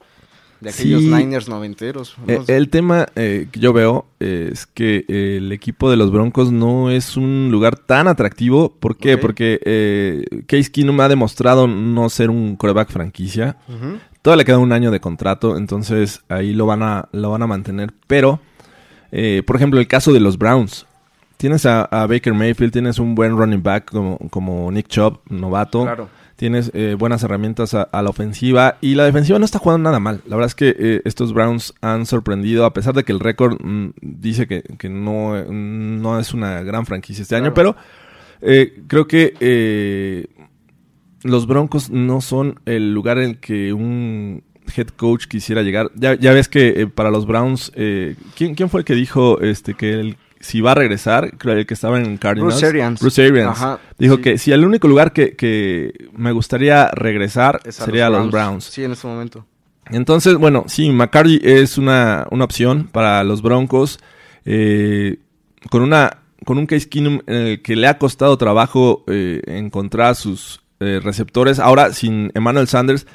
de 0.61 0.71
aquellos 0.71 1.03
Sí. 1.03 1.09
Niners 1.11 1.49
noventeros. 1.49 2.17
¿no? 2.27 2.33
Eh, 2.33 2.41
el 2.49 2.69
tema 2.69 3.07
eh, 3.17 3.49
que 3.51 3.61
yo 3.61 3.73
veo 3.73 4.07
es 4.21 4.67
que 4.67 5.05
el 5.09 5.53
equipo 5.53 5.91
de 5.91 5.97
los 5.97 6.11
Broncos 6.11 6.51
no 6.53 6.91
es 6.91 7.17
un 7.17 7.49
lugar 7.51 7.77
tan 7.79 8.09
atractivo. 8.09 8.73
¿Por 8.79 8.97
qué? 8.97 9.15
Ok. 9.15 9.21
Porque 9.21 9.61
eh, 9.65 10.25
Case 10.47 10.71
Keenum 10.73 11.01
ha 11.01 11.09
demostrado 11.09 11.67
no 11.67 12.09
ser 12.09 12.31
un 12.31 12.57
coreback 12.57 12.91
franquicia. 12.91 13.57
Ujú. 13.69 13.99
Todavía 14.23 14.39
le 14.43 14.45
queda 14.45 14.59
un 14.59 14.73
año 14.73 14.91
de 14.91 14.99
contrato, 15.01 15.57
entonces 15.57 16.23
ahí 16.29 16.53
lo 16.53 16.67
van 16.67 16.83
a, 16.83 17.09
lo 17.13 17.31
van 17.31 17.43
a 17.43 17.47
mantener. 17.47 17.93
Pero, 18.09 18.41
eh, 19.13 19.43
por 19.47 19.55
ejemplo, 19.57 19.79
el 19.79 19.87
caso 19.87 20.13
de 20.13 20.21
los 20.21 20.37
Browns. 20.39 20.87
Tienes 21.37 21.67
a, 21.67 21.83
a 21.85 22.07
Baker 22.07 22.33
Mayfield, 22.33 22.73
tienes 22.73 22.99
un 22.99 23.15
buen 23.15 23.37
running 23.37 23.63
back 23.63 23.91
como, 23.91 24.19
como 24.31 24.73
Nick 24.73 24.89
Chubb, 24.89 25.21
novato. 25.29 25.83
Claro. 25.83 26.09
Tienes 26.37 26.71
eh, 26.75 26.97
buenas 26.99 27.23
herramientas 27.23 27.73
a, 27.73 27.83
a 27.85 28.03
la 28.03 28.11
ofensiva 28.11 28.77
y 28.83 28.95
la 28.95 29.05
defensiva 29.07 29.39
no 29.39 29.47
está 29.47 29.59
jugando 29.59 29.85
nada 29.85 30.01
mal. 30.01 30.21
La 30.27 30.37
verdad 30.37 30.49
es 30.49 30.55
que 30.55 30.77
eh, 30.79 31.01
estos 31.07 31.33
Browns 31.33 31.73
han 31.81 32.05
sorprendido, 32.05 32.67
a 32.67 32.75
pesar 32.75 32.93
de 32.95 33.05
que 33.05 33.13
el 33.13 33.21
récord 33.21 33.57
mm, 33.63 33.93
dice 34.03 34.47
que, 34.47 34.63
que 34.79 34.91
no, 34.91 35.43
no 35.51 36.21
es 36.21 36.35
una 36.35 36.63
gran 36.63 36.85
franquicia 36.85 37.23
este 37.23 37.37
año, 37.37 37.55
pero 37.55 37.75
eh, 38.43 38.83
creo 38.87 39.07
que 39.07 39.33
eh, 39.41 40.27
los 41.23 41.47
Broncos 41.47 41.89
no 41.89 42.21
son 42.21 42.61
el 42.67 42.93
lugar 42.93 43.17
en 43.17 43.31
el 43.31 43.39
que 43.39 43.73
un 43.73 44.43
head 44.77 44.89
coach 44.89 45.29
quisiera 45.29 45.63
llegar. 45.63 45.91
Ya, 45.95 46.15
ya 46.17 46.33
ves 46.35 46.49
que 46.49 46.83
eh, 46.83 46.87
para 46.87 47.11
los 47.11 47.27
Browns, 47.27 47.73
eh, 47.77 48.15
¿quién, 48.37 48.55
¿quién 48.55 48.69
fue 48.69 48.81
el 48.81 48.85
que 48.85 48.95
dijo 48.95 49.41
este 49.41 49.73
que 49.73 49.95
el- 49.95 50.17
si 50.47 50.61
va 50.63 50.73
a 50.73 50.75
regresar? 50.75 51.37
Creo 51.37 51.55
el 51.55 51.67
que 51.67 51.75
estaba 51.75 51.99
en 52.01 52.17
Cardinals. 52.17 52.55
Bruce 52.55 52.67
Arians. 52.67 53.01
Bruce 53.01 53.23
Arians. 53.27 53.51
Ajá, 53.51 53.81
dijo 53.99 54.17
sí. 54.17 54.23
que 54.23 54.39
si 54.39 54.53
el 54.53 54.65
único 54.65 54.89
lugar 54.89 55.13
que, 55.13 55.37
que 55.37 55.93
me 56.17 56.33
gustaría 56.33 56.89
regresar 56.93 57.61
a 57.67 57.73
sería 57.73 58.07
a 58.07 58.11
los 58.11 58.31
Browns. 58.31 58.65
Sí, 58.65 58.83
en 58.85 58.93
este 58.93 59.07
momento. 59.07 59.45
Entonces, 59.91 60.35
bueno, 60.37 60.65
sí, 60.67 60.91
McCarty 60.91 61.41
es 61.43 61.79
una, 61.79 62.27
una 62.31 62.45
opción 62.45 62.89
para 62.91 63.23
los 63.25 63.43
Broncos. 63.43 63.99
eh, 64.45 65.19
con 65.71 65.83
una 65.83 66.19
con 66.45 66.59
un 66.59 66.67
Case 66.67 66.89
Keenum 66.89 67.21
en 67.27 67.35
el 67.35 67.63
que 67.63 67.75
le 67.75 67.89
ha 67.89 67.99
costado 67.99 68.37
trabajo 68.39 69.05
eh, 69.09 69.43
encontrar 69.47 70.15
sus 70.15 70.61
eh, 70.81 71.01
receptores. 71.03 71.59
Ahora, 71.59 71.93
sin 71.93 72.31
Emmanuel 72.35 72.69
Sanders, 72.69 73.07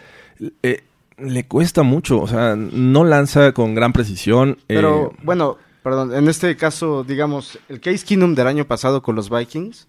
eh, 0.63 0.83
le 1.17 1.45
cuesta 1.45 1.83
mucho. 1.83 2.19
O 2.19 2.27
sea, 2.27 2.55
no 2.57 3.05
lanza 3.05 3.53
con 3.53 3.73
gran 3.75 3.93
precisión. 3.93 4.57
eh, 4.67 4.75
Pero 4.75 5.13
bueno, 5.23 5.57
perdón, 5.83 6.13
en 6.13 6.27
este 6.27 6.55
caso, 6.55 7.03
digamos, 7.03 7.59
el 7.69 7.79
Case 7.79 8.05
Keenum 8.05 8.35
del 8.35 8.47
año 8.47 8.65
pasado 8.65 9.01
con 9.01 9.15
los 9.15 9.29
Vikings 9.29 9.87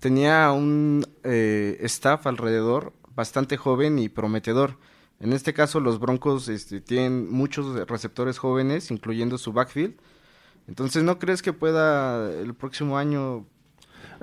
tenía 0.00 0.50
un 0.50 1.06
eh, 1.22 1.78
staff 1.82 2.26
alrededor 2.26 2.92
bastante 3.14 3.56
joven 3.56 3.98
y 3.98 4.08
prometedor. 4.08 4.78
En 5.20 5.32
este 5.32 5.54
caso, 5.54 5.78
los 5.78 6.00
Broncos 6.00 6.48
este, 6.48 6.80
tienen 6.80 7.30
muchos 7.30 7.88
receptores 7.88 8.38
jóvenes, 8.38 8.90
incluyendo 8.90 9.38
su 9.38 9.52
backfield. 9.52 9.94
Entonces, 10.66 11.04
¿no 11.04 11.20
crees 11.20 11.42
que 11.42 11.52
pueda 11.52 12.30
el 12.32 12.54
próximo 12.54 12.98
año 12.98 13.46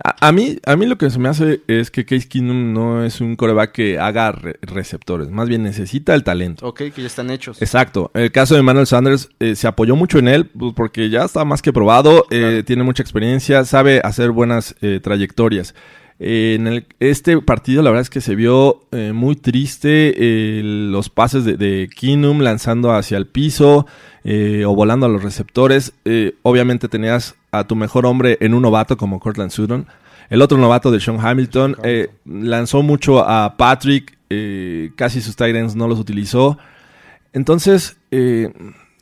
A, 0.03 0.27
a 0.27 0.31
mí, 0.31 0.57
a 0.65 0.75
mí 0.75 0.85
lo 0.85 0.97
que 0.97 1.09
se 1.09 1.19
me 1.19 1.29
hace 1.29 1.61
es 1.67 1.91
que 1.91 2.05
Case 2.05 2.27
Keenum 2.27 2.73
no 2.73 3.03
es 3.03 3.19
un 3.21 3.35
coreback 3.35 3.71
que 3.73 3.99
haga 3.99 4.31
re- 4.31 4.57
receptores. 4.61 5.29
Más 5.29 5.49
bien 5.49 5.63
necesita 5.63 6.15
el 6.15 6.23
talento. 6.23 6.65
Ok, 6.67 6.77
que 6.95 7.01
ya 7.01 7.07
están 7.07 7.29
hechos. 7.29 7.61
Exacto. 7.61 8.11
El 8.13 8.31
caso 8.31 8.55
de 8.55 8.61
Manuel 8.61 8.87
Sanders 8.87 9.29
eh, 9.39 9.55
se 9.55 9.67
apoyó 9.67 9.95
mucho 9.95 10.19
en 10.19 10.27
él 10.27 10.45
pues, 10.45 10.73
porque 10.75 11.09
ya 11.09 11.25
está 11.25 11.43
más 11.45 11.61
que 11.61 11.73
probado, 11.73 12.25
eh, 12.31 12.63
tiene 12.65 12.83
mucha 12.83 13.03
experiencia, 13.03 13.65
sabe 13.65 13.99
hacer 14.03 14.31
buenas 14.31 14.75
eh, 14.81 14.99
trayectorias. 15.01 15.75
En 16.21 16.67
el- 16.67 16.85
este 16.99 17.39
partido 17.41 17.81
la 17.81 17.91
verdad 17.91 18.01
es 18.01 18.09
que 18.09 18.19
se 18.21 18.35
vio 18.35 18.81
eh, 18.91 19.13
muy 19.13 19.35
triste 19.37 20.13
los 20.63 21.09
pases 21.09 21.45
de, 21.45 21.55
de 21.55 21.89
Keenum 21.93 22.41
lanzando 22.41 22.91
hacia 22.93 23.17
el 23.17 23.27
piso 23.27 23.85
eh, 24.25 24.63
o 24.65 24.75
volando 24.75 25.05
a 25.05 25.09
los 25.09 25.23
receptores. 25.23 25.93
Obviamente 26.43 26.89
tenías 26.89 27.35
a 27.51 27.63
tu 27.65 27.75
mejor 27.75 28.05
hombre 28.05 28.37
en 28.41 28.53
un 28.53 28.61
novato 28.61 28.97
como 28.97 29.19
Cortland 29.19 29.51
Sutton. 29.51 29.87
El 30.29 30.41
otro 30.41 30.57
novato 30.57 30.91
de 30.91 30.99
Sean 30.99 31.19
Hamilton 31.19 31.77
eh, 31.83 32.09
lanzó 32.25 32.83
mucho 32.83 33.27
a 33.27 33.57
Patrick, 33.57 34.17
eh, 34.29 34.91
casi 34.95 35.21
sus 35.21 35.39
ends 35.41 35.75
no 35.75 35.87
los 35.87 35.97
utilizó. 35.99 36.57
Entonces, 37.33 37.97
eh, 38.11 38.51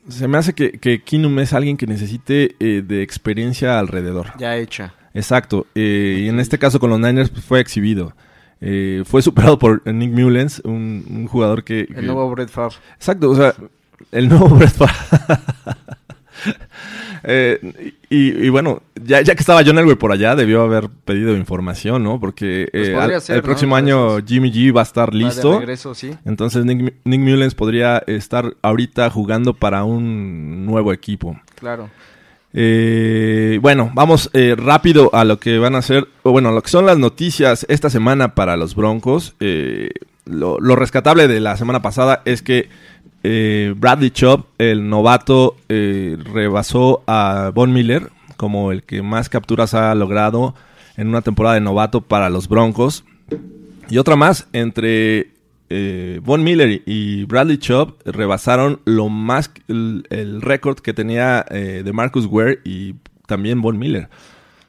se 0.08 0.28
me 0.28 0.38
hace 0.38 0.54
que, 0.54 0.72
que 0.80 1.02
Keenum 1.04 1.38
es 1.40 1.52
alguien 1.54 1.76
que 1.78 1.88
necesite 1.88 2.56
eh, 2.60 2.82
de 2.86 3.02
experiencia 3.02 3.78
alrededor. 3.80 4.28
Ya 4.38 4.56
hecha. 4.56 4.94
Exacto. 5.14 5.66
eh, 5.76 6.22
y 6.24 6.30
en 6.30 6.40
este 6.40 6.58
caso 6.60 6.80
con 6.80 6.90
los 6.90 7.00
Niners 7.00 7.30
pues, 7.30 7.44
fue 7.44 7.60
exhibido. 7.60 8.14
Eh, 8.62 9.04
fue 9.06 9.22
superado 9.22 9.60
por 9.60 9.86
Nick 9.86 10.12
Mullens, 10.12 10.62
un, 10.64 11.06
un 11.10 11.28
jugador 11.28 11.64
que... 11.64 11.88
que- 11.88 12.00
El 12.00 12.06
nuevo 12.06 12.30
Brett 12.32 12.50
Favre. 12.50 12.76
Exacto, 12.96 13.30
o 13.32 13.36
sea, 13.36 13.54
el 14.12 14.30
nuevo 14.30 14.48
Brett 14.50 14.74
Favre. 14.74 14.94
Eh, 17.24 17.60
y, 18.12 18.46
y 18.46 18.50
bueno, 18.50 18.84
ya, 19.04 19.22
ya 19.22 19.34
que 19.34 19.40
estaba 19.42 19.64
John 19.66 19.78
Elway 19.80 19.96
por 19.96 20.12
allá, 20.12 20.36
debió 20.36 20.62
haber 20.62 20.88
pedido 21.04 21.36
información, 21.36 22.04
¿no? 22.04 22.20
Porque 22.20 22.70
Pues 22.72 22.90
eh, 22.90 22.94
podría 22.94 23.16
al- 23.16 23.22
ser, 23.22 23.36
el 23.38 23.42
próximo 23.42 23.76
año 23.76 24.20
Jimmy 24.26 24.52
G 24.52 24.74
va 24.74 24.82
a 24.82 24.84
estar 24.84 25.12
de 25.12 25.18
listo. 25.18 25.60
regreso, 25.60 25.96
sí. 25.96 26.12
Entonces 26.26 26.64
Nick, 26.64 26.94
Nick 27.04 27.20
Mullens 27.20 27.56
podría 27.56 27.98
estar 28.06 28.56
ahorita 28.62 29.10
jugando 29.10 29.56
para 29.56 29.84
un 29.84 30.66
nuevo 30.66 30.94
equipo. 30.94 31.40
Claro. 31.56 31.90
Eh, 32.54 33.60
bueno, 33.62 33.92
vamos 33.94 34.30
eh, 34.34 34.56
rápido 34.58 35.10
a 35.14 35.26
lo 35.26 35.40
que 35.40 35.58
van 35.58 35.76
a 35.76 35.82
ser, 35.82 36.08
o 36.24 36.32
bueno, 36.32 36.52
lo 36.52 36.62
que 36.62 36.70
son 36.70 36.86
las 36.86 36.98
noticias 36.98 37.66
esta 37.70 37.90
semana 37.90 38.36
para 38.36 38.58
los 38.58 38.76
Broncos. 38.76 39.36
Eh, 39.40 39.90
lo, 40.26 40.58
lo 40.60 40.76
rescatable 40.76 41.28
de 41.28 41.40
la 41.40 41.56
semana 41.58 41.82
pasada 41.82 42.22
es 42.26 42.42
que 42.42 42.70
eh, 43.30 43.74
Bradley 43.76 44.12
Chubb, 44.12 44.46
el 44.58 44.88
novato, 44.88 45.58
eh, 45.68 46.18
rebasó 46.34 47.04
a 47.08 47.52
Von 47.54 47.74
Miller 47.74 48.10
como 48.38 48.72
el 48.72 48.84
que 48.84 49.02
más 49.02 49.28
capturas 49.28 49.74
ha 49.74 49.94
logrado 49.96 50.56
en 50.96 51.10
una 51.10 51.22
temporada 51.22 51.56
de 51.56 51.62
novato 51.62 52.00
para 52.00 52.30
los 52.30 52.48
Broncos. 52.48 53.04
Y 53.90 53.98
otra 53.98 54.16
más, 54.16 54.48
entre 54.54 55.32
eh, 55.70 56.22
Von 56.24 56.42
Miller 56.42 56.84
y 56.86 57.26
Bradley 57.26 57.58
Chubb 57.58 57.96
rebasaron 58.06 58.80
lo 58.86 59.10
más 59.10 59.52
el, 59.68 60.06
el 60.10 60.42
récord 60.42 60.80
que 60.80 60.94
tenía 60.94 61.44
de 61.50 61.92
Marcus 61.92 62.28
Ware 62.28 62.60
y 62.64 62.96
también 63.26 63.62
Von 63.62 63.78
Miller. 63.78 64.08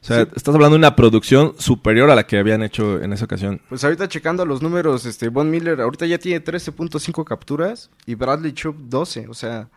O 0.01 0.05
sea, 0.05 0.21
estás 0.21 0.55
hablando 0.55 0.75
de 0.75 0.79
una 0.79 0.95
producción 0.95 1.53
superior 1.57 2.09
a 2.09 2.15
la 2.15 2.25
que 2.25 2.37
habían 2.37 2.63
hecho 2.63 3.01
en 3.01 3.11
esa 3.11 3.25
ocasión. 3.25 3.61
Pues 3.67 3.83
ahorita 3.83 4.07
checando 4.07 4.45
los 4.45 4.61
números, 4.61 5.05
este 5.05 5.29
Von 5.29 5.49
Miller 5.49 5.81
ahorita 5.81 6.05
ya 6.05 6.17
tiene 6.17 6.43
13.5 6.43 7.23
capturas 7.25 7.89
y 8.05 8.15
Bradley 8.15 8.53
Chubb 8.53 8.75
12, 8.87 9.27
o 9.27 9.33
sea, 9.33 9.67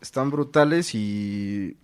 están 0.00 0.30
brutales 0.30 0.94
y 0.94 1.76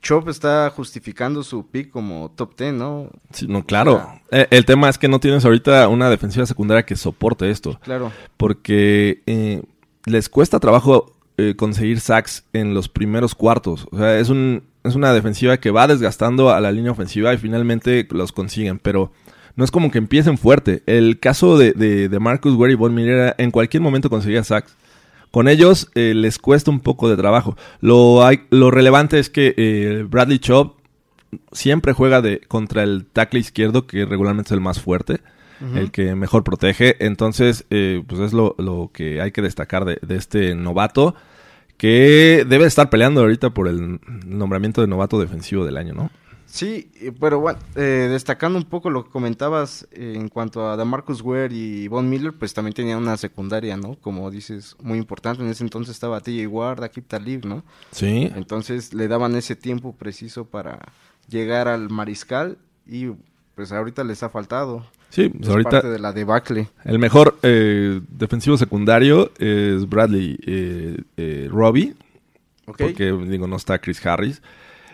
Chubb 0.00 0.28
está 0.28 0.70
justificando 0.70 1.42
su 1.42 1.66
pick 1.66 1.90
como 1.90 2.30
top 2.36 2.56
10, 2.56 2.74
¿no? 2.74 3.10
Sí, 3.32 3.46
no, 3.48 3.64
claro. 3.64 4.20
Eh, 4.30 4.46
el 4.50 4.64
tema 4.64 4.88
es 4.88 4.98
que 4.98 5.08
no 5.08 5.20
tienes 5.20 5.44
ahorita 5.44 5.88
una 5.88 6.10
defensiva 6.10 6.46
secundaria 6.46 6.84
que 6.84 6.96
soporte 6.96 7.50
esto. 7.50 7.78
Claro. 7.82 8.12
porque 8.36 9.22
eh, 9.26 9.62
les 10.04 10.28
cuesta 10.28 10.60
trabajo 10.60 11.16
eh, 11.36 11.54
conseguir 11.56 12.00
sacks 12.00 12.44
en 12.52 12.74
los 12.74 12.88
primeros 12.88 13.34
cuartos. 13.34 13.86
O 13.90 13.98
sea, 13.98 14.18
es, 14.18 14.28
un, 14.28 14.64
es 14.88 14.96
una 14.96 15.12
defensiva 15.12 15.58
que 15.58 15.70
va 15.70 15.86
desgastando 15.86 16.50
a 16.50 16.60
la 16.60 16.72
línea 16.72 16.92
ofensiva 16.92 17.32
y 17.32 17.38
finalmente 17.38 18.06
los 18.10 18.32
consiguen, 18.32 18.78
pero 18.78 19.12
no 19.56 19.64
es 19.64 19.70
como 19.70 19.90
que 19.90 19.98
empiecen 19.98 20.38
fuerte. 20.38 20.82
El 20.86 21.18
caso 21.18 21.58
de, 21.58 21.72
de, 21.72 22.08
de 22.08 22.18
Marcus 22.20 22.54
Ware 22.54 22.72
y 22.72 22.76
Von 22.76 22.94
Miller 22.94 23.34
en 23.38 23.50
cualquier 23.50 23.82
momento 23.82 24.08
conseguía 24.08 24.44
sacks. 24.44 24.76
Con 25.30 25.46
ellos 25.46 25.90
eh, 25.94 26.14
les 26.14 26.38
cuesta 26.38 26.70
un 26.70 26.80
poco 26.80 27.10
de 27.10 27.16
trabajo. 27.16 27.56
Lo, 27.80 28.24
hay, 28.24 28.46
lo 28.50 28.70
relevante 28.70 29.18
es 29.18 29.28
que 29.28 29.54
eh, 29.56 30.06
Bradley 30.08 30.38
Chubb 30.38 30.74
siempre 31.52 31.92
juega 31.92 32.22
de, 32.22 32.40
contra 32.48 32.82
el 32.82 33.04
tackle 33.04 33.40
izquierdo, 33.40 33.86
que 33.86 34.06
regularmente 34.06 34.48
es 34.48 34.52
el 34.52 34.60
más 34.60 34.80
fuerte, 34.80 35.20
el 35.74 35.90
que 35.90 36.14
mejor 36.14 36.44
protege. 36.44 37.04
Entonces, 37.04 37.66
eh, 37.68 38.02
pues 38.06 38.20
es 38.20 38.32
lo, 38.32 38.54
lo 38.58 38.90
que 38.94 39.20
hay 39.20 39.32
que 39.32 39.42
destacar 39.42 39.84
de, 39.84 39.98
de 40.00 40.16
este 40.16 40.54
novato, 40.54 41.14
que 41.78 42.44
debe 42.46 42.66
estar 42.66 42.90
peleando 42.90 43.22
ahorita 43.22 43.50
por 43.50 43.68
el 43.68 44.00
nombramiento 44.26 44.82
de 44.82 44.88
novato 44.88 45.18
defensivo 45.18 45.64
del 45.64 45.78
año, 45.78 45.94
¿no? 45.94 46.10
Sí, 46.44 46.90
pero 47.20 47.40
bueno, 47.40 47.58
eh, 47.76 48.08
destacando 48.10 48.58
un 48.58 48.64
poco 48.64 48.88
lo 48.88 49.04
que 49.04 49.10
comentabas 49.10 49.86
eh, 49.92 50.14
en 50.16 50.28
cuanto 50.28 50.66
a 50.66 50.78
DeMarcus 50.78 51.20
Ware 51.20 51.54
y 51.54 51.88
Von 51.88 52.08
Miller, 52.08 52.32
pues 52.32 52.54
también 52.54 52.72
tenía 52.72 52.96
una 52.96 53.18
secundaria, 53.18 53.76
¿no? 53.76 53.96
Como 54.00 54.30
dices, 54.30 54.74
muy 54.82 54.98
importante. 54.98 55.42
En 55.42 55.50
ese 55.50 55.62
entonces 55.62 55.94
estaba 55.94 56.20
TJ 56.20 56.46
Ward, 56.46 56.82
Akib 56.82 57.04
Talib, 57.06 57.44
¿no? 57.44 57.64
Sí. 57.90 58.32
Entonces 58.34 58.94
le 58.94 59.08
daban 59.08 59.36
ese 59.36 59.56
tiempo 59.56 59.94
preciso 59.94 60.46
para 60.46 60.80
llegar 61.28 61.68
al 61.68 61.90
mariscal 61.90 62.56
y 62.86 63.10
pues 63.54 63.70
ahorita 63.70 64.02
les 64.02 64.22
ha 64.22 64.30
faltado. 64.30 64.86
Sí, 65.10 65.28
pues 65.30 65.44
Es 65.44 65.48
ahorita 65.48 65.70
parte 65.70 65.88
de 65.88 65.98
la 65.98 66.12
debacle. 66.12 66.68
el 66.84 66.98
mejor 66.98 67.38
eh, 67.42 68.00
defensivo 68.08 68.56
secundario 68.56 69.32
es 69.38 69.88
Bradley 69.88 70.38
eh, 70.46 70.98
eh, 71.16 71.48
Robbie, 71.50 71.94
¿ok? 72.66 72.76
porque 72.78 73.12
digo, 73.12 73.46
no 73.46 73.56
está 73.56 73.78
Chris 73.78 74.04
Harris. 74.04 74.42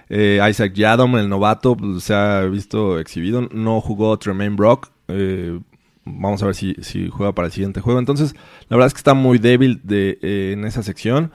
Isaac 0.08 0.74
Yadom, 0.74 1.16
el 1.16 1.28
novato, 1.28 1.76
pues, 1.76 2.04
se 2.04 2.14
ha 2.14 2.42
visto 2.42 3.00
exhibido. 3.00 3.48
No 3.50 3.80
jugó 3.80 4.16
Tremaine 4.16 4.54
Brock. 4.54 4.90
Vamos 6.04 6.42
a 6.42 6.46
ver 6.46 6.54
si, 6.54 6.74
si 6.82 7.08
juega 7.08 7.34
para 7.34 7.46
el 7.46 7.52
siguiente 7.52 7.80
juego. 7.80 7.98
Entonces, 7.98 8.34
la 8.68 8.76
verdad 8.76 8.88
es 8.88 8.94
que 8.94 8.98
está 8.98 9.14
muy 9.14 9.38
débil 9.38 9.80
de, 9.82 10.18
en 10.52 10.64
esa 10.64 10.82
sección. 10.84 11.32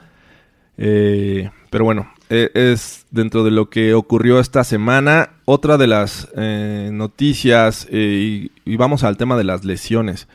Eh, 0.82 1.50
pero 1.68 1.84
bueno, 1.84 2.10
eh, 2.30 2.50
es 2.54 3.06
dentro 3.10 3.44
de 3.44 3.50
lo 3.50 3.68
que 3.68 3.92
ocurrió 3.92 4.40
esta 4.40 4.64
semana. 4.64 5.30
Otra 5.44 5.76
de 5.76 5.86
las 5.86 6.28
eh, 6.36 6.88
noticias, 6.92 7.86
eh, 7.90 8.50
y, 8.64 8.72
y 8.72 8.76
vamos 8.76 9.04
al 9.04 9.18
tema 9.18 9.36
de 9.36 9.44
las 9.44 9.64
lesiones. 9.64 10.26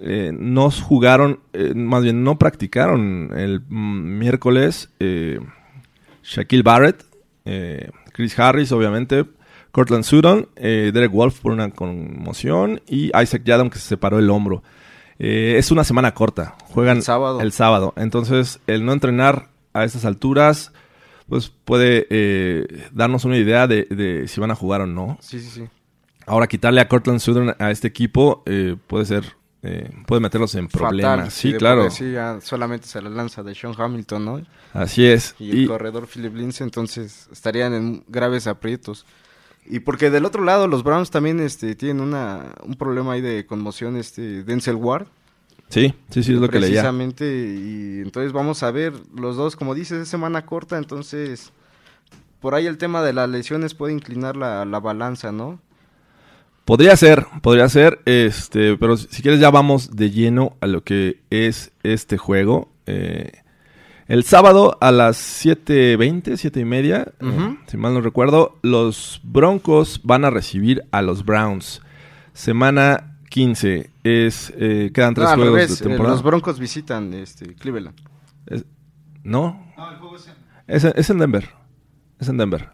Eh, 0.00 0.30
no 0.32 0.70
jugaron, 0.70 1.40
más 1.74 2.04
bien 2.04 2.22
no 2.22 2.38
practicaron 2.38 3.32
el 3.36 3.62
miércoles 3.68 4.90
Shaquille 6.22 6.62
Barrett, 6.62 7.04
eh, 7.44 7.90
Chris 8.12 8.38
Harris, 8.38 8.70
obviamente, 8.72 9.24
Cortland 9.72 10.04
Sutton, 10.04 10.48
eh, 10.56 10.90
Derek 10.92 11.12
Wolf 11.12 11.40
por 11.40 11.52
una 11.52 11.70
conmoción 11.70 12.80
y 12.86 13.10
Isaac 13.18 13.42
Yadam 13.44 13.70
que 13.70 13.78
se 13.78 13.88
separó 13.88 14.18
el 14.18 14.30
hombro. 14.30 14.62
Eh, 15.18 15.56
es 15.58 15.70
una 15.70 15.84
semana 15.84 16.14
corta, 16.14 16.54
juegan 16.68 16.98
El 16.98 17.02
sábado. 17.02 17.40
el 17.40 17.52
sábado. 17.52 17.94
Entonces, 17.96 18.60
el 18.66 18.84
no 18.84 18.92
entrenar 18.92 19.48
a 19.72 19.84
estas 19.84 20.04
alturas, 20.04 20.72
pues 21.28 21.50
puede 21.64 22.06
eh, 22.10 22.88
darnos 22.92 23.24
una 23.24 23.36
idea 23.36 23.66
de, 23.66 23.84
de 23.84 24.26
si 24.28 24.40
van 24.40 24.50
a 24.50 24.54
jugar 24.54 24.80
o 24.80 24.86
no. 24.86 25.18
Sí, 25.20 25.40
sí, 25.40 25.48
sí. 25.48 25.68
Ahora, 26.26 26.46
quitarle 26.46 26.80
a 26.80 26.88
Cortland 26.88 27.20
Sutton 27.20 27.54
a 27.58 27.70
este 27.70 27.88
equipo 27.88 28.42
eh, 28.46 28.76
puede 28.86 29.04
ser, 29.06 29.24
eh, 29.62 29.90
puede 30.06 30.20
meterlos 30.20 30.54
en 30.54 30.68
problemas. 30.68 31.16
Fatal, 31.16 31.30
sí, 31.30 31.52
de 31.52 31.58
claro. 31.58 31.90
Sí, 31.90 32.12
ya 32.12 32.40
solamente 32.40 32.86
se 32.86 33.00
la 33.00 33.08
lanza 33.08 33.42
de 33.42 33.54
Sean 33.54 33.74
Hamilton, 33.76 34.24
¿no? 34.24 34.42
Así 34.74 35.06
es. 35.06 35.34
Y 35.38 35.62
el 35.62 35.68
corredor 35.68 36.06
Philip 36.06 36.34
Lindsay, 36.34 36.64
entonces 36.64 37.28
estarían 37.32 37.72
en 37.72 38.04
graves 38.08 38.46
aprietos. 38.46 39.06
Y 39.66 39.80
porque 39.80 40.10
del 40.10 40.24
otro 40.24 40.44
lado 40.44 40.66
los 40.66 40.82
Browns 40.82 41.10
también 41.10 41.40
este, 41.40 41.74
tienen 41.74 42.02
una, 42.02 42.54
un 42.62 42.74
problema 42.74 43.12
ahí 43.12 43.20
de 43.20 43.44
conmoción, 43.46 43.96
este 43.96 44.44
Denzel 44.44 44.76
Ward. 44.76 45.06
Sí, 45.68 45.94
sí, 46.10 46.22
sí, 46.22 46.34
es 46.34 46.40
lo 46.40 46.48
que 46.48 46.60
leía. 46.60 46.82
Precisamente, 46.82 47.24
y 47.26 48.00
entonces 48.00 48.32
vamos 48.32 48.62
a 48.62 48.70
ver 48.70 48.92
los 49.14 49.36
dos, 49.36 49.56
como 49.56 49.74
dices, 49.74 50.02
es 50.02 50.08
semana 50.08 50.46
corta, 50.46 50.78
entonces 50.78 51.52
por 52.40 52.54
ahí 52.54 52.66
el 52.66 52.78
tema 52.78 53.02
de 53.02 53.12
las 53.12 53.28
lesiones 53.28 53.74
puede 53.74 53.92
inclinar 53.92 54.36
la, 54.36 54.64
la 54.64 54.80
balanza, 54.80 55.32
¿no? 55.32 55.60
Podría 56.64 56.94
ser, 56.96 57.26
podría 57.40 57.66
ser, 57.70 58.00
este, 58.04 58.76
pero 58.76 58.98
si 58.98 59.22
quieres 59.22 59.40
ya 59.40 59.50
vamos 59.50 59.96
de 59.96 60.10
lleno 60.10 60.56
a 60.60 60.66
lo 60.66 60.84
que 60.84 61.22
es 61.30 61.72
este 61.82 62.18
juego. 62.18 62.68
Eh, 62.84 63.32
el 64.06 64.22
sábado 64.22 64.76
a 64.82 64.92
las 64.92 65.44
7.20, 65.46 66.36
7 66.36 66.60
y 66.60 66.64
media, 66.66 67.12
eh, 67.20 67.56
si 67.66 67.76
mal 67.78 67.94
no 67.94 68.02
recuerdo, 68.02 68.58
los 68.60 69.20
Broncos 69.24 70.02
van 70.04 70.26
a 70.26 70.30
recibir 70.30 70.84
a 70.90 71.00
los 71.00 71.24
Browns. 71.24 71.80
Semana 72.34 73.07
15, 73.38 73.90
es, 74.02 74.52
eh, 74.56 74.90
quedan 74.92 75.14
tres 75.14 75.28
No, 75.28 75.34
juegos 75.36 75.54
revés, 75.54 75.68
de 75.78 75.84
eh, 75.84 75.88
temporada. 75.88 76.14
los 76.14 76.22
Broncos 76.24 76.58
visitan 76.58 77.14
este, 77.14 77.54
Cleveland. 77.54 77.96
Es- 78.46 78.64
¿No? 79.22 79.64
Es, 80.66 80.84
en- 80.84 80.92
es 80.96 81.08
en 81.10 81.18
Denver. 81.18 81.48
Es 82.18 82.28
en 82.28 82.36
Denver. 82.36 82.70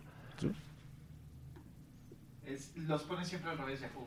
los 2.89 3.03
ponen 3.05 3.25
siempre 3.25 3.51
al 3.51 3.59
revés 3.59 3.81
Yahoo. 3.81 4.07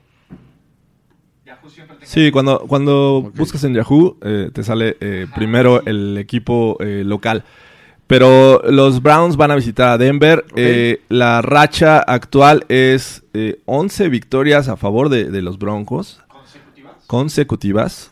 Yahoo 1.45 1.69
siempre 1.69 1.97
te 1.97 2.05
Sí, 2.05 2.31
cuando, 2.31 2.59
cuando 2.67 3.31
buscas 3.35 3.63
en 3.63 3.73
Yahoo, 3.73 4.17
eh, 4.21 4.49
te 4.53 4.63
sale 4.63 4.97
eh, 4.99 5.25
primero 5.35 5.83
el 5.85 6.17
equipo 6.17 6.77
eh, 6.79 7.03
local. 7.05 7.43
Pero 8.07 8.61
los 8.69 9.01
Browns 9.01 9.35
van 9.35 9.51
a 9.51 9.55
visitar 9.55 9.89
a 9.89 9.97
Denver. 9.97 10.45
Eh, 10.55 11.01
la 11.09 11.41
racha 11.41 11.99
actual 11.99 12.65
es 12.69 13.23
eh, 13.33 13.59
11 13.65 14.09
victorias 14.09 14.69
a 14.69 14.77
favor 14.77 15.09
de, 15.09 15.25
de 15.31 15.41
los 15.41 15.57
Broncos 15.59 16.21
consecutivas. 17.07 18.11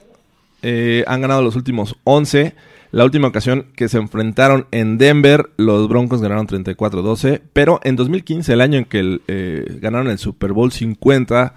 Eh, 0.61 1.03
han 1.07 1.21
ganado 1.21 1.41
los 1.41 1.55
últimos 1.55 1.95
11. 2.05 2.55
La 2.91 3.03
última 3.03 3.27
ocasión 3.27 3.67
que 3.75 3.89
se 3.89 3.97
enfrentaron 3.97 4.67
en 4.71 4.97
Denver, 4.97 5.51
los 5.57 5.87
Broncos 5.89 6.21
ganaron 6.21 6.47
34-12. 6.47 7.41
Pero 7.53 7.79
en 7.83 7.95
2015, 7.97 8.53
el 8.53 8.61
año 8.61 8.79
en 8.79 8.85
que 8.85 9.19
eh, 9.27 9.77
ganaron 9.81 10.07
el 10.07 10.17
Super 10.17 10.53
Bowl 10.53 10.71
50, 10.71 11.53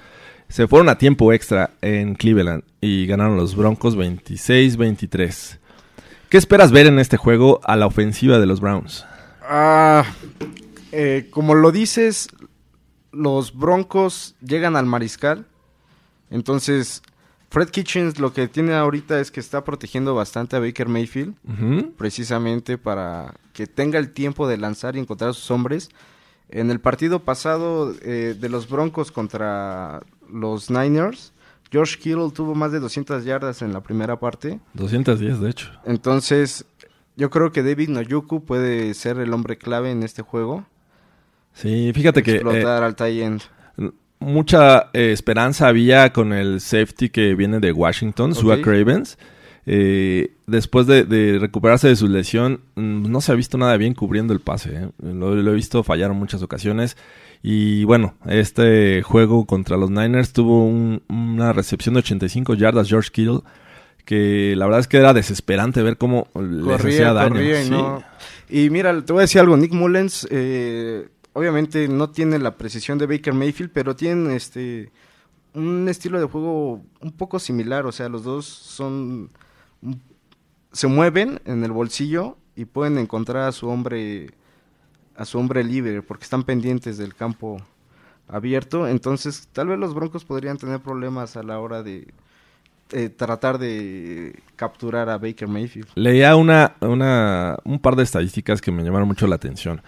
se 0.49 0.67
fueron 0.67 0.89
a 0.89 0.99
tiempo 0.99 1.33
extra 1.33 1.71
en 1.81 2.15
Cleveland 2.17 2.65
y 2.81 3.07
ganaron 3.07 3.37
los 3.37 3.55
Broncos 3.55 3.97
26-23. 3.97 5.59
¿Qué 6.29 6.37
esperas 6.37 6.73
ver 6.73 6.87
en 6.87 6.99
este 6.99 7.17
juego 7.17 7.61
a 7.65 7.77
la 7.77 7.87
ofensiva 7.87 8.39
de 8.39 8.47
los 8.47 8.61
Browns? 8.61 9.07
Ah, 9.43 10.05
eh, 10.93 11.29
como 11.31 11.55
lo 11.55 11.73
dices, 11.73 12.29
los 13.13 13.57
Broncos 13.57 14.35
llegan 14.41 14.77
al 14.77 14.87
mariscal. 14.87 15.47
Entonces, 16.31 17.03
Fred 17.51 17.71
Kitchens 17.71 18.19
lo 18.19 18.33
que 18.33 18.47
tiene 18.47 18.75
ahorita 18.75 19.21
es 19.21 19.31
que 19.31 19.41
está 19.41 19.65
protegiendo 19.65 20.15
bastante 20.15 20.57
a 20.57 20.61
Baker 20.61 20.89
Mayfield, 20.89 21.35
precisamente 21.97 22.77
para 22.77 23.35
que 23.55 23.67
tenga 23.67 23.99
el 23.99 24.11
tiempo 24.11 24.47
de 24.47 24.59
lanzar 24.59 24.97
y 24.97 24.99
encontrar 24.99 25.31
a 25.31 25.33
sus 25.33 25.51
hombres. 25.51 25.89
En 26.51 26.71
el 26.71 26.81
partido 26.81 27.21
pasado 27.21 27.95
eh, 28.03 28.37
de 28.39 28.49
los 28.49 28.69
Broncos 28.69 29.13
contra 29.13 30.03
los 30.31 30.71
Niners, 30.71 31.33
George 31.71 31.99
Kittle 31.99 32.31
tuvo 32.33 32.55
más 32.55 32.73
de 32.73 32.81
200 32.81 33.25
yardas 33.25 33.63
en 33.63 33.73
la 33.73 33.83
primera 33.83 34.19
parte. 34.19 34.61
210, 34.75 35.41
de 35.41 35.51
hecho. 35.51 35.71
Entonces, 35.85 36.65
yo 37.17 37.31
creo 37.31 37.53
que 37.53 37.63
David 37.63 37.89
Noyuku 37.91 38.45
puede 38.45 38.95
ser 38.95 39.19
el 39.19 39.33
hombre 39.33 39.59
clave 39.59 39.91
en 39.91 40.03
este 40.03 40.23
juego. 40.23 40.67
Sí, 41.53 41.93
fíjate 41.95 42.23
que... 42.23 42.33
eh, 42.33 42.35
explotar 42.37 42.83
al 42.83 42.95
tight 42.95 43.23
end. 43.23 43.43
Mucha 44.21 44.91
eh, 44.93 45.13
esperanza 45.13 45.69
había 45.69 46.13
con 46.13 46.33
el 46.33 46.61
safety 46.61 47.09
que 47.11 47.35
viene 47.35 47.61
de 47.61 47.73
Washington, 47.73 48.35
Sua 48.35 48.57
Ok. 48.57 48.63
Cravens. 48.63 49.19
Eh, 49.71 50.33
después 50.47 50.87
de, 50.87 51.05
de 51.05 51.39
recuperarse 51.39 51.89
de 51.89 51.97
su 51.97 52.09
lesión, 52.09 52.61
mm, 52.75 53.11
no 53.11 53.21
se 53.21 53.33
ha 53.33 53.35
visto 53.35 53.59
nada 53.59 53.77
bien 53.77 53.93
cubriendo 53.95 54.33
el 54.33 54.41
pase. 54.41 54.75
¿eh? 54.75 54.89
Lo, 55.03 55.35
lo 55.35 55.53
he 55.53 55.55
visto 55.55 55.83
fallar 55.83 56.11
en 56.11 56.17
muchas 56.17 56.43
ocasiones. 56.43 56.97
Y 57.43 57.85
bueno, 57.85 58.15
este 58.27 59.03
juego 59.03 59.45
contra 59.47 59.77
los 59.77 59.91
Niners 59.91 60.33
tuvo 60.33 60.65
un- 60.67 61.03
una 61.09 61.53
recepción 61.53 61.95
de 61.95 61.99
85 62.01 62.55
yardas 62.55 62.89
George 62.89 63.11
Kittle, 63.13 63.41
que 64.07 64.55
la 64.57 64.65
verdad 64.65 64.81
es 64.81 64.89
que 64.89 64.97
era 64.97 65.13
desesperante 65.13 65.83
ver 65.83 65.99
cómo 65.99 66.29
les 66.35 66.81
hacía 66.81 67.13
daño. 67.13 67.29
corría 67.35 67.61
y 67.61 67.65
Sí. 67.67 67.71
no- 67.71 68.03
Y 68.49 68.71
mira, 68.71 69.05
te 69.05 69.13
voy 69.13 69.21
a 69.21 69.23
decir 69.25 69.41
algo, 69.43 69.55
Nick 69.59 69.73
Mullens, 69.75 70.27
eh, 70.31 71.07
obviamente 71.39 71.87
no 71.89 72.11
tiene 72.11 72.39
la 72.39 72.57
precisión 72.57 72.99
de 72.99 73.07
Baker 73.07 73.33
Mayfield, 73.33 73.71
pero 73.73 73.95
tienen 73.95 74.33
este 74.33 74.91
un 75.55 75.89
estilo 75.89 76.21
de 76.21 76.27
juego 76.27 76.83
un 77.01 77.13
poco 77.13 77.39
similar, 77.39 77.87
o 77.87 77.93
sea, 77.93 78.09
los 78.09 78.25
dos 78.25 78.47
son 78.47 79.31
se 80.73 80.87
mueven 80.89 81.41
en 81.45 81.65
el 81.65 81.73
bolsillo 81.73 82.37
y 82.57 82.65
pueden 82.65 82.99
encontrar 82.99 83.49
a 83.49 83.53
su 83.53 83.69
hombre 83.69 84.31
a 85.17 85.25
su 85.25 85.39
hombre 85.39 85.65
libre 85.65 86.03
porque 86.03 86.25
están 86.25 86.43
pendientes 86.43 86.99
del 86.99 87.15
campo 87.15 87.59
abierto, 88.27 88.87
entonces 88.89 89.49
tal 89.53 89.69
vez 89.69 89.79
los 89.79 89.95
Broncos 89.95 90.25
podrían 90.25 90.59
tener 90.59 90.81
problemas 90.81 91.37
a 91.37 91.43
la 91.43 91.61
hora 91.61 91.83
de 91.83 92.13
eh, 92.91 93.09
tratar 93.11 93.59
de 93.59 94.43
capturar 94.57 95.09
a 95.09 95.19
Baker 95.19 95.47
Mayfield. 95.47 95.89
Leía 95.95 96.37
una, 96.37 96.75
una, 96.81 97.59
un 97.65 97.79
par 97.79 97.97
de 97.97 98.03
estadísticas 98.03 98.61
que 98.61 98.73
me 98.73 98.83
llamaron 98.83 99.07
mucho 99.07 99.27
la 99.27 99.37
atención. 99.37 99.83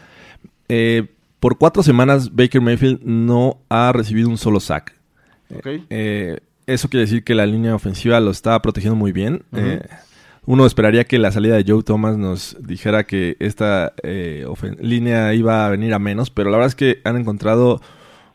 Eh, 0.69 1.09
por 1.41 1.59
cuatro 1.59 1.83
semanas 1.83 2.35
Baker 2.35 2.61
Mayfield 2.61 3.01
no 3.03 3.59
ha 3.69 3.93
recibido 3.93 4.29
un 4.29 4.39
solo 4.39 4.61
sack. 4.61 4.95
Eh, 5.91 6.39
eso 6.67 6.89
quiere 6.89 7.07
decir 7.07 7.25
que 7.25 7.35
la 7.35 7.47
línea 7.47 7.75
ofensiva 7.75 8.21
lo 8.21 8.31
está 8.31 8.61
protegiendo 8.63 8.95
muy 8.95 9.11
bien. 9.11 9.43
Eh, 9.53 9.81
uno 10.47 10.67
esperaría 10.67 11.05
que 11.05 11.19
la 11.19 11.33
salida 11.33 11.57
de 11.57 11.65
Joe 11.67 11.83
Thomas 11.83 12.17
nos 12.17 12.57
dijera 12.61 13.05
que 13.05 13.37
esta 13.41 13.93
eh, 14.03 14.47
línea 14.79 15.35
iba 15.35 15.67
a 15.67 15.71
venir 15.71 15.95
a 15.95 15.99
menos, 15.99 16.31
pero 16.31 16.51
la 16.51 16.59
verdad 16.59 16.69
es 16.69 16.75
que 16.75 17.01
han 17.05 17.17
encontrado 17.17 17.81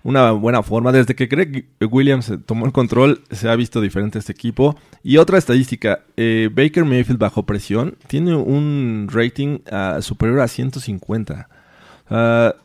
una 0.03 0.31
buena 0.31 0.61
forma. 0.63 0.91
Desde 0.91 1.15
que 1.15 1.25
Greg 1.25 1.65
Williams 1.81 2.31
tomó 2.45 2.65
el 2.65 2.71
control, 2.71 3.21
se 3.31 3.49
ha 3.49 3.55
visto 3.55 3.81
diferente 3.81 4.19
este 4.19 4.31
equipo. 4.31 4.77
Y 5.03 5.17
otra 5.17 5.37
estadística, 5.37 6.01
eh, 6.15 6.49
Baker 6.53 6.85
Mayfield 6.85 7.19
bajo 7.19 7.43
presión 7.43 7.97
tiene 8.07 8.35
un 8.35 9.07
rating 9.11 9.59
ah, 9.71 9.97
superior 10.01 10.41
a 10.41 10.47
150. 10.47 11.49
Ah, 12.09 12.55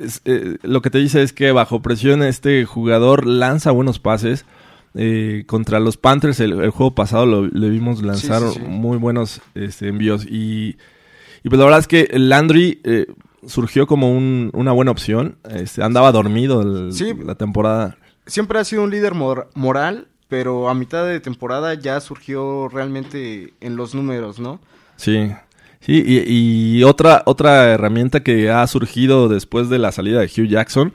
es- 0.00 0.22
eh, 0.24 0.56
lo 0.62 0.82
que 0.82 0.90
te 0.90 0.98
dice 0.98 1.22
es 1.22 1.32
que 1.32 1.52
bajo 1.52 1.80
presión 1.82 2.22
este 2.22 2.64
jugador 2.64 3.26
lanza 3.26 3.70
buenos 3.70 3.98
pases. 3.98 4.44
Eh, 4.94 5.44
contra 5.46 5.78
los 5.78 5.96
Panthers 5.96 6.40
el, 6.40 6.60
el 6.60 6.70
juego 6.70 6.96
pasado 6.96 7.24
lo, 7.24 7.46
le 7.46 7.68
vimos 7.70 8.02
lanzar 8.02 8.42
sí, 8.42 8.58
sí. 8.58 8.60
muy 8.66 8.98
buenos 8.98 9.40
este, 9.54 9.86
envíos 9.86 10.24
y, 10.26 10.76
y 11.44 11.48
pues 11.48 11.60
la 11.60 11.64
verdad 11.64 11.78
es 11.78 11.86
que 11.86 12.08
Landry 12.12 12.80
eh, 12.82 13.06
surgió 13.46 13.86
como 13.86 14.10
un- 14.12 14.50
una 14.52 14.72
buena 14.72 14.90
opción. 14.90 15.36
Este, 15.48 15.84
andaba 15.84 16.10
dormido 16.10 16.62
el- 16.62 16.92
la 17.24 17.36
temporada. 17.36 17.98
Siempre 18.26 18.58
ha 18.58 18.64
sido 18.64 18.82
un 18.82 18.90
líder 18.90 19.14
mor- 19.14 19.48
moral, 19.54 20.08
pero 20.28 20.68
a 20.68 20.74
mitad 20.74 21.06
de 21.06 21.20
temporada 21.20 21.74
ya 21.74 22.00
surgió 22.00 22.68
realmente 22.68 23.54
en 23.60 23.76
los 23.76 23.94
números, 23.94 24.40
¿no? 24.40 24.60
Sí. 24.96 25.30
Sí, 25.80 26.02
y, 26.06 26.82
otra, 26.84 27.22
otra 27.26 27.70
herramienta 27.70 28.22
que 28.22 28.50
ha 28.50 28.66
surgido 28.66 29.28
después 29.28 29.68
de 29.68 29.78
la 29.78 29.92
salida 29.92 30.20
de 30.20 30.26
Hugh 30.26 30.48
Jackson 30.48 30.92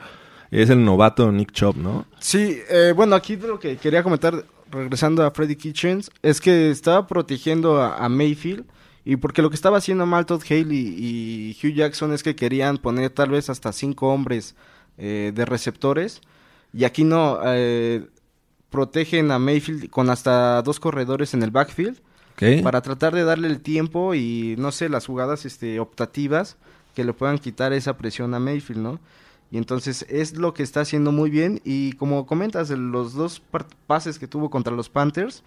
es 0.52 0.70
el 0.70 0.86
novato 0.86 1.32
Nick 1.32 1.52
Chubb, 1.52 1.78
¿no? 1.78 2.06
Sí, 2.20 2.60
eh, 2.70 2.94
bueno, 2.96 3.16
aquí 3.16 3.36
lo 3.36 3.60
que 3.60 3.78
quería 3.78 4.04
comentar, 4.04 4.46
regresando 4.72 5.26
a 5.26 5.32
Freddy 5.32 5.56
Kitchens, 5.56 6.12
es 6.22 6.40
que 6.40 6.70
estaba 6.70 7.08
protegiendo 7.08 7.82
a, 7.82 7.98
a 7.98 8.10
Mayfield. 8.10 8.66
Y 9.08 9.18
porque 9.18 9.44
lo 9.44 9.52
que 9.52 9.56
estaba 9.56 9.78
haciendo 9.78 10.08
mal 10.08 10.26
Todd 10.26 10.42
Haley 10.50 10.96
y 10.98 11.58
Hugh 11.62 11.76
Jackson 11.76 12.12
es 12.12 12.24
que 12.24 12.36
querían 12.36 12.80
poner 12.80 13.12
tal 13.12 13.30
vez 13.30 13.52
hasta 13.52 13.72
cinco 13.72 14.12
hombres 14.12 14.56
eh, 14.98 15.32
de 15.34 15.46
receptores. 15.46 16.22
Y 16.74 16.86
aquí 16.86 17.04
no, 17.04 17.40
eh, 17.46 18.08
protegen 18.72 19.30
a 19.30 19.38
Mayfield 19.38 19.92
con 19.92 20.10
hasta 20.10 20.62
dos 20.64 20.80
corredores 20.80 21.36
en 21.36 21.44
el 21.44 21.52
backfield. 21.52 22.02
Para 22.64 22.82
tratar 22.82 23.16
de 23.16 23.24
darle 23.24 23.48
el 23.48 23.62
tiempo 23.62 24.14
y 24.14 24.56
no 24.58 24.72
sé 24.72 24.90
las 24.90 25.06
jugadas 25.06 25.46
este 25.46 25.80
optativas 25.80 26.58
que 26.94 27.04
le 27.04 27.14
puedan 27.14 27.38
quitar 27.38 27.74
esa 27.74 27.98
presión 27.98 28.34
a 28.34 28.40
Mayfield, 28.40 28.82
¿no? 28.82 29.00
Y 29.52 29.58
entonces 29.58 30.06
es 30.10 30.36
lo 30.38 30.54
que 30.54 30.64
está 30.64 30.82
haciendo 30.82 31.12
muy 31.12 31.30
bien 31.30 31.62
y 31.64 31.94
como 31.94 32.26
comentas, 32.26 32.70
los 32.72 33.14
dos 33.14 33.42
pases 33.88 34.20
que 34.20 34.28
tuvo 34.28 34.50
contra 34.50 34.74
los 34.74 34.90
Panthers, 34.90 35.44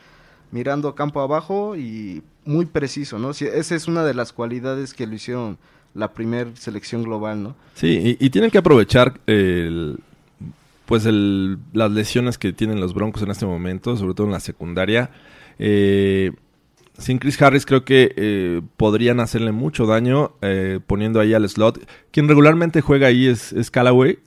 mirando 0.51 0.94
campo 0.94 1.20
abajo 1.20 1.77
y 1.77 2.22
muy 2.44 2.66
preciso, 2.66 3.18
¿no? 3.18 3.35
Sí, 3.35 3.46
esa 3.46 3.74
es 3.74 3.88
una 3.88 4.05
de 4.05 4.14
las 4.14 4.33
cualidades 4.33 4.94
que 4.94 5.07
lo 5.07 5.14
hicieron 5.14 5.59
la 5.94 6.12
primer 6.12 6.57
selección 6.57 7.03
global, 7.03 7.42
¿no? 7.42 7.57
Sí, 7.74 8.16
y, 8.20 8.24
y 8.24 8.31
tienen 8.31 8.51
que 8.51 8.59
aprovechar 8.59 9.20
el, 9.27 9.98
pues 10.87 11.05
el, 11.05 11.59
las 11.74 11.90
lesiones 11.90 12.38
que 12.38 12.53
tienen 12.55 12.81
los 12.81 12.94
Broncos 12.94 13.22
en 13.22 13.31
este 13.31 13.44
momento, 13.44 13.94
sobre 13.96 14.14
todo 14.14 14.27
en 14.27 14.33
la 14.33 14.40
secundaria. 14.40 15.11
Eh, 15.59 16.33
sin 16.98 17.18
Chris 17.18 17.40
Harris 17.40 17.64
creo 17.64 17.84
que 17.84 18.12
eh, 18.16 18.61
podrían 18.76 19.20
hacerle 19.20 19.52
mucho 19.52 19.87
daño 19.87 20.32
eh, 20.42 20.80
poniendo 20.87 21.20
ahí 21.20 21.32
al 21.32 21.48
slot. 21.48 21.88
Quien 22.11 22.28
regularmente 22.28 22.80
juega 22.80 23.06
ahí 23.06 23.28
es, 23.28 23.52
es 23.52 23.70
Callaway. 23.70 24.18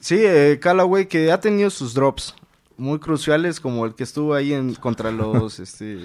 Sí, 0.00 0.16
eh, 0.20 0.58
Callaway 0.60 1.06
que 1.06 1.32
ha 1.32 1.40
tenido 1.40 1.70
sus 1.70 1.94
drops 1.94 2.34
muy 2.76 2.98
cruciales 2.98 3.60
como 3.60 3.84
el 3.84 3.94
que 3.94 4.04
estuvo 4.04 4.34
ahí 4.34 4.52
en 4.52 4.74
contra 4.74 5.10
los 5.10 5.58
este 5.60 5.98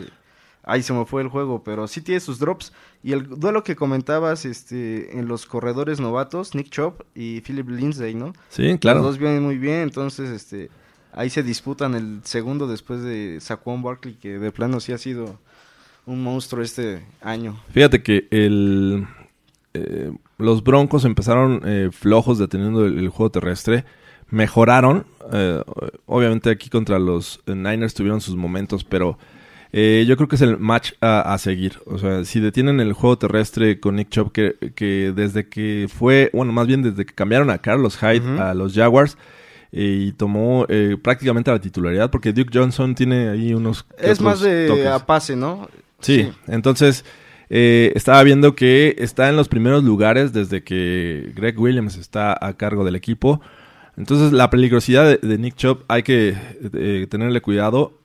ahí 0.64 0.84
se 0.84 0.94
me 0.94 1.06
fue 1.06 1.22
el 1.22 1.30
juego, 1.30 1.64
pero 1.64 1.88
sí 1.88 2.02
tiene 2.02 2.20
sus 2.20 2.38
drops 2.38 2.74
y 3.02 3.14
el 3.14 3.28
duelo 3.28 3.64
que 3.64 3.76
comentabas 3.76 4.46
este 4.46 5.18
en 5.18 5.28
los 5.28 5.46
corredores 5.46 6.00
novatos, 6.00 6.54
Nick 6.54 6.70
Chop 6.70 7.02
y 7.16 7.42
Philip 7.42 7.70
Lindsay, 7.70 8.14
¿no? 8.14 8.34
Sí, 8.50 8.78
claro. 8.78 9.00
Los 9.00 9.08
dos 9.08 9.18
vienen 9.18 9.44
muy 9.44 9.58
bien, 9.58 9.82
entonces 9.82 10.30
este 10.30 10.70
ahí 11.12 11.30
se 11.30 11.42
disputan 11.44 11.96
el 11.96 12.22
segundo 12.24 12.68
después 12.68 13.02
de 13.02 13.40
Saquon 13.42 13.82
Barkley 13.82 14.16
que 14.16 14.38
de 14.38 14.52
plano 14.52 14.80
sí 14.80 14.92
ha 14.92 14.98
sido 14.98 15.40
un 16.06 16.24
monstruo 16.24 16.64
este 16.64 17.06
año. 17.22 17.60
Fíjate 17.72 18.02
que 18.02 18.28
el, 18.32 19.06
eh, 19.74 20.12
los 20.38 20.64
Broncos 20.64 21.06
empezaron 21.06 21.62
eh, 21.66 21.90
flojos 21.92 22.38
deteniendo 22.38 22.86
el, 22.86 22.98
el 23.00 23.10
juego 23.10 23.32
terrestre. 23.32 23.86
Mejoraron. 24.32 25.06
eh, 25.32 25.62
obviamente 26.06 26.50
aquí 26.50 26.70
contra 26.70 27.00
los 27.00 27.42
Niners 27.48 27.94
tuvieron 27.94 28.22
sus 28.22 28.36
momentos, 28.36 28.84
pero 28.84 29.18
eh, 29.72 30.06
yo 30.08 30.16
creo 30.18 30.28
que 30.28 30.36
es 30.36 30.42
el 30.42 30.58
match 30.58 30.94
a, 31.02 31.34
a 31.34 31.38
seguir. 31.38 31.80
O 31.86 31.98
sea, 31.98 32.24
si 32.26 32.40
detienen 32.40 32.80
el 32.80 32.94
juego 32.94 33.18
terrestre 33.18 33.80
con 33.80 33.96
Nick 33.96 34.10
Chubb, 34.10 34.32
que, 34.32 34.56
que 34.76 35.14
desde 35.16 35.48
que 35.48 35.88
fue, 35.92 36.30
bueno, 36.34 36.52
más 36.52 36.68
bien 36.68 36.82
desde 36.84 37.06
que 37.06 37.14
cambiaron 37.14 37.50
a 37.50 37.58
Carlos 37.60 37.98
Hyde 37.98 38.40
a 38.40 38.54
los 38.54 38.74
Jaguars 38.74 39.18
y 39.72 40.12
tomó 40.14 40.66
eh, 40.70 40.98
prácticamente 41.02 41.52
la 41.52 41.60
titularidad, 41.62 42.10
porque 42.10 42.34
Duke 42.34 42.50
Johnson 42.52 42.96
tiene 42.96 43.30
ahí 43.30 43.54
unos... 43.54 43.86
Es 44.00 44.20
más 44.22 44.42
de 44.42 44.68
toques. 44.68 44.86
a 44.88 45.06
pase, 45.06 45.36
¿no? 45.36 45.70
Sí, 46.02 46.30
entonces 46.48 47.06
eh, 47.50 47.92
estaba 47.96 48.24
viendo 48.24 48.56
que 48.56 48.96
está 49.00 49.30
en 49.30 49.36
los 49.36 49.48
primeros 49.48 49.84
lugares 49.84 50.34
desde 50.34 50.64
que 50.64 51.32
Greg 51.36 51.60
Williams 51.60 51.98
está 51.98 52.38
a 52.40 52.54
cargo 52.58 52.84
del 52.86 52.96
equipo. 52.96 53.42
Entonces 53.98 54.32
la 54.32 54.50
peligrosidad 54.50 55.06
de, 55.06 55.18
de 55.18 55.38
Nick 55.38 55.56
Chubb 55.56 55.84
hay 55.88 56.04
que 56.04 56.36
eh, 56.74 57.08
tenerle 57.10 57.42
cuidado, 57.42 57.98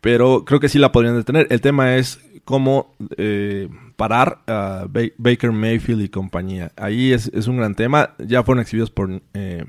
pero 0.00 0.44
creo 0.44 0.60
que 0.60 0.68
sí 0.68 0.78
la 0.78 0.92
podrían 0.92 1.16
detener. 1.16 1.46
El 1.50 1.60
tema 1.60 1.96
es 1.96 2.20
cómo 2.44 2.94
eh, 3.16 3.68
parar 3.96 4.40
a 4.46 4.86
Ba- 4.88 5.12
Baker 5.16 5.52
Mayfield 5.52 6.02
y 6.02 6.08
compañía. 6.08 6.72
Ahí 6.76 7.12
es, 7.12 7.30
es 7.34 7.48
un 7.48 7.56
gran 7.56 7.74
tema. 7.74 8.10
Ya 8.18 8.42
fueron 8.44 8.62
exhibidos 8.62 8.90
por 8.90 9.20
eh, 9.34 9.64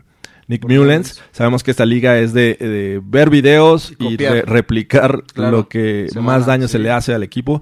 Nick 0.53 0.65
Mullens. 0.69 1.21
Sabemos 1.31 1.63
que 1.63 1.71
esta 1.71 1.85
liga 1.85 2.17
es 2.19 2.31
de, 2.33 2.55
de 2.59 3.01
ver 3.03 3.29
videos 3.29 3.91
Y 3.99 4.05
y, 4.07 4.11
copiar. 4.11 4.33
re- 4.33 4.41
replicar 4.43 5.23
Claro. 5.33 5.57
lo 5.57 5.67
que 5.69 6.07
Semana, 6.09 6.37
más 6.39 6.45
daño 6.45 6.67
se 6.67 6.79
le 6.79 6.91
hace 6.91 7.13
al 7.13 7.23
equipo. 7.23 7.61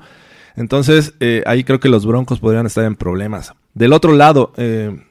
Entonces, 0.55 1.13
eh, 1.19 1.43
ahí 1.45 1.63
creo 1.63 1.79
que 1.79 1.89
los 1.89 2.05
Broncos 2.05 2.39
podrían 2.39 2.65
estar 2.65 2.83
en 2.83 2.95
problemas. 2.95 3.53
Del 3.73 3.93
otro 3.93 4.13
lado, 4.13 4.51
eh, 4.57 5.03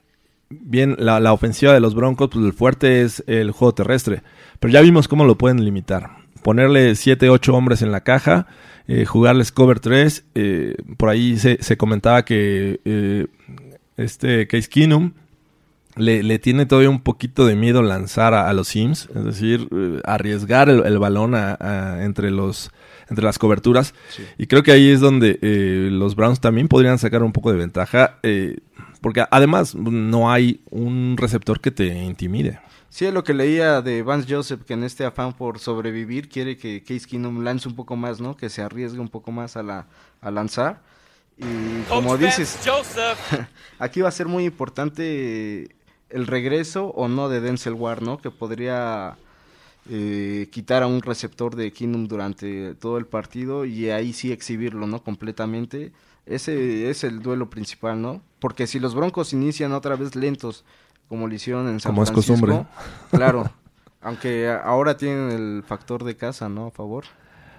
bien, 0.50 0.96
la, 0.98 1.18
la 1.20 1.32
ofensiva 1.32 1.72
de 1.72 1.80
los 1.80 1.94
Broncos, 1.94 2.28
pues 2.32 2.44
el 2.44 2.52
fuerte 2.52 3.02
es 3.02 3.24
el 3.26 3.50
juego 3.50 3.72
terrestre. 3.74 4.22
Pero 4.58 4.72
ya 4.72 4.80
vimos 4.82 5.08
cómo 5.08 5.24
lo 5.24 5.38
pueden 5.38 5.64
limitar. 5.64 6.10
Ponerle 6.42 6.94
7, 6.94 7.30
8 7.30 7.54
hombres 7.54 7.80
en 7.82 7.90
la 7.92 8.02
caja, 8.02 8.46
eh, 8.88 9.04
jugarles 9.06 9.52
cover 9.52 9.80
3. 9.80 10.24
eh, 10.34 10.74
por 10.98 11.08
ahí 11.08 11.38
se, 11.38 11.56
se 11.62 11.76
comentaba 11.78 12.24
que 12.24 12.80
eh, 12.84 13.26
este 13.96 14.46
Case 14.46 14.68
Keenum 14.68 15.12
le, 15.96 16.22
le 16.22 16.38
tiene 16.38 16.66
todavía 16.66 16.90
un 16.90 17.00
poquito 17.00 17.46
de 17.46 17.56
miedo 17.56 17.82
lanzar 17.82 18.32
a, 18.34 18.48
a 18.48 18.52
los 18.52 18.68
Sims, 18.68 19.08
es 19.14 19.24
decir, 19.24 19.68
eh, 19.72 20.00
arriesgar 20.04 20.68
el, 20.68 20.84
el 20.86 20.98
balón 20.98 21.34
a- 21.34 21.56
a- 21.60 22.04
entre 22.04 22.30
los 22.30 22.70
entre 23.08 23.24
las 23.24 23.40
coberturas. 23.40 23.92
Y 24.38 24.46
creo 24.46 24.62
que 24.62 24.70
ahí 24.70 24.88
es 24.88 25.00
donde 25.00 25.36
eh, 25.42 25.88
los 25.90 26.14
Browns 26.14 26.38
también 26.40 26.68
podrían 26.68 26.96
sacar 26.96 27.24
un 27.24 27.32
poco 27.32 27.50
de 27.50 27.58
ventaja, 27.58 28.18
eh, 28.22 28.58
porque 29.00 29.24
además 29.32 29.74
no 29.74 30.30
hay 30.30 30.60
un 30.70 31.16
receptor 31.18 31.60
que 31.60 31.72
te 31.72 31.86
intimide. 31.88 32.60
Sí, 32.88 33.06
es 33.06 33.12
lo 33.12 33.24
que 33.24 33.34
leía 33.34 33.82
de 33.82 34.02
Vance 34.04 34.32
Joseph, 34.32 34.62
que 34.64 34.74
en 34.74 34.84
este 34.84 35.04
afán 35.04 35.32
por 35.32 35.58
sobrevivir 35.58 36.28
quiere 36.28 36.56
que 36.56 36.82
Case 36.84 37.06
Keenum 37.08 37.42
lance 37.42 37.68
un 37.68 37.74
poco 37.74 37.96
más, 37.96 38.20
¿no? 38.20 38.36
Que 38.36 38.48
se 38.48 38.62
arriesgue 38.62 39.00
un 39.00 39.08
poco 39.08 39.32
más 39.32 39.56
a, 39.56 39.64
la, 39.64 39.86
a 40.20 40.30
lanzar. 40.30 40.80
Y 41.36 41.82
como 41.88 42.16
dices, 42.16 42.58
aquí 43.80 44.00
va 44.02 44.08
a 44.08 44.12
ser 44.12 44.26
muy 44.28 44.44
importante 44.44 45.68
el 46.10 46.26
regreso 46.26 46.88
o 46.88 47.08
no 47.08 47.28
de 47.28 47.40
Denzel 47.40 47.74
Ward, 47.74 48.02
¿no? 48.02 48.18
Que 48.18 48.30
podría 48.30 49.16
eh, 49.88 50.48
quitar 50.50 50.82
a 50.82 50.86
un 50.86 51.02
receptor 51.02 51.56
de 51.56 51.72
Keenum 51.72 52.06
durante 52.06 52.74
todo 52.74 52.98
el 52.98 53.06
partido 53.06 53.64
y 53.64 53.90
ahí 53.90 54.12
sí 54.12 54.32
exhibirlo, 54.32 54.86
¿no? 54.86 55.02
Completamente. 55.02 55.92
Ese 56.26 56.90
es 56.90 57.02
el 57.04 57.22
duelo 57.22 57.50
principal, 57.50 58.00
¿no? 58.00 58.22
Porque 58.38 58.66
si 58.66 58.78
los 58.78 58.94
Broncos 58.94 59.32
inician 59.32 59.72
otra 59.72 59.96
vez 59.96 60.14
lentos, 60.14 60.64
como 61.08 61.26
lo 61.26 61.34
hicieron 61.34 61.68
en 61.68 61.80
San 61.80 61.92
Como 61.92 62.02
es 62.02 62.10
costumbre. 62.10 62.66
claro. 63.10 63.50
Aunque 64.02 64.48
ahora 64.48 64.96
tienen 64.96 65.30
el 65.30 65.62
factor 65.62 66.04
de 66.04 66.16
casa, 66.16 66.48
¿no? 66.48 66.66
A 66.66 66.70
favor. 66.70 67.04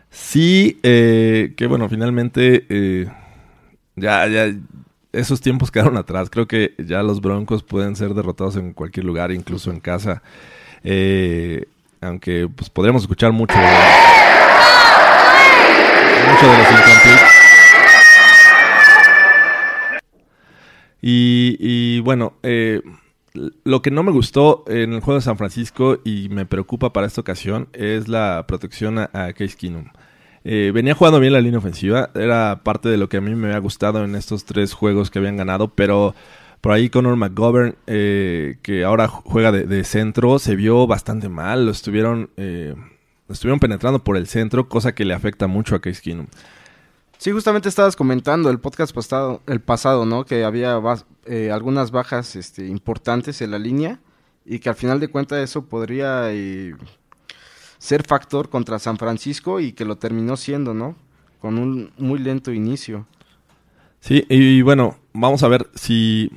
Sí, 0.09 0.79
eh, 0.83 1.53
que 1.55 1.67
bueno, 1.67 1.87
finalmente 1.87 2.65
eh, 2.67 3.07
ya, 3.95 4.27
ya 4.27 4.51
esos 5.13 5.41
tiempos 5.41 5.71
quedaron 5.71 5.97
atrás. 5.97 6.30
Creo 6.30 6.47
que 6.47 6.76
ya 6.78 7.02
los 7.04 7.21
Broncos 7.21 7.63
pueden 7.63 7.95
ser 7.95 8.13
derrotados 8.13 8.56
en 8.56 8.74
cualquier 8.74 9.06
lugar, 9.06 9.32
incluso 9.32 9.71
en 9.71 9.80
casa. 9.80 10.21
Eh, 10.84 11.65
aunque 12.02 12.50
pues 12.54 12.69
podríamos 12.69 13.04
escuchar 13.04 13.32
mucho, 13.32 13.56
mucho 13.56 13.65
de 16.52 16.58
los 16.58 16.71
incompletes. 16.71 17.21
Y, 21.04 21.58
y 21.60 22.00
bueno, 22.02 22.34
eh, 22.43 22.82
lo 23.63 23.82
que 23.82 23.89
no 23.91 24.04
me 24.04 24.12
gustó 24.12 24.63
en 24.67 24.93
el 24.93 25.02
juego 25.02 25.19
de 25.19 25.24
San 25.24 25.38
Francisco 25.38 26.00
y 26.04 26.30
me 26.30 26.45
preocupa 26.45 26.93
para 26.93 27.08
esta 27.08 27.21
ocasión 27.21 27.69
es 27.74 28.08
la 28.08 28.45
protección 28.47 29.00
a, 29.00 29.10
a 29.13 29.34
Case 29.34 29.56
Keenum. 29.58 29.86
Eh, 30.43 30.71
venía 30.73 30.95
jugando 30.95 31.19
bien 31.19 31.34
la 31.34 31.41
línea 31.41 31.60
ofensiva, 31.60 32.10
era 32.15 32.62
parte 32.63 32.89
de 32.89 32.97
lo 32.97 33.10
que 33.10 33.17
a 33.17 33.21
mí 33.21 33.36
me 33.36 33.47
había 33.47 33.60
gustado 33.60 34.04
en 34.04 34.15
estos 34.15 34.45
tres 34.45 34.73
juegos 34.73 35.12
que 35.12 35.19
habían 35.19 35.38
ganado, 35.38 35.69
pero 35.69 36.15
por 36.62 36.71
ahí 36.71 36.89
Conor 36.89 37.15
McGovern, 37.15 37.75
eh, 37.88 38.58
que 38.62 38.84
ahora 38.84 39.08
juega 39.08 39.51
de, 39.51 39.84
centro, 39.84 40.39
se 40.39 40.56
vio 40.56 40.88
bastante 40.88 41.30
mal, 41.30 41.65
lo 41.65 41.71
estuvieron, 41.71 42.30
eh, 42.38 42.75
lo 43.27 43.34
estuvieron 43.34 43.60
penetrando 43.60 44.04
por 44.04 44.17
el 44.17 44.27
centro, 44.27 44.67
cosa 44.67 44.93
que 44.93 45.06
le 45.06 45.13
afecta 45.13 45.47
mucho 45.47 45.75
a 45.75 45.82
Case 45.82 46.01
Keenum. 46.01 46.27
Sí, 47.21 47.32
justamente 47.32 47.69
estabas 47.69 47.95
comentando 47.95 48.49
el 48.49 48.60
podcast 48.60 48.95
pasado, 48.95 49.43
el 49.45 49.62
pasado, 49.62 50.08
¿no? 50.08 50.25
Que 50.25 50.43
había 50.43 50.82
eh, 51.27 51.51
algunas 51.51 51.91
bajas 51.91 52.36
este, 52.36 52.65
importantes 52.65 53.43
en 53.43 53.51
la 53.51 53.60
línea 53.60 53.99
y 54.43 54.58
que 54.58 54.69
al 54.69 54.75
final 54.75 54.99
de 54.99 55.08
cuentas 55.08 55.38
eso 55.38 55.65
podría 55.65 56.32
eh, 56.32 56.73
ser 57.82 58.04
factor 58.04 58.50
contra 58.50 58.78
San 58.78 59.00
Francisco 59.00 59.60
y 59.60 59.72
que 59.72 59.86
lo 59.86 59.96
terminó 59.98 60.38
siendo, 60.38 60.76
¿no? 60.76 60.96
Con 61.39 61.58
un 61.58 61.89
muy 61.98 62.20
lento 62.20 62.54
inicio. 62.54 63.08
Sí, 64.00 64.24
y 64.30 64.62
bueno, 64.62 64.98
vamos 65.13 65.41
a 65.41 65.48
ver 65.48 65.67
si... 65.74 66.32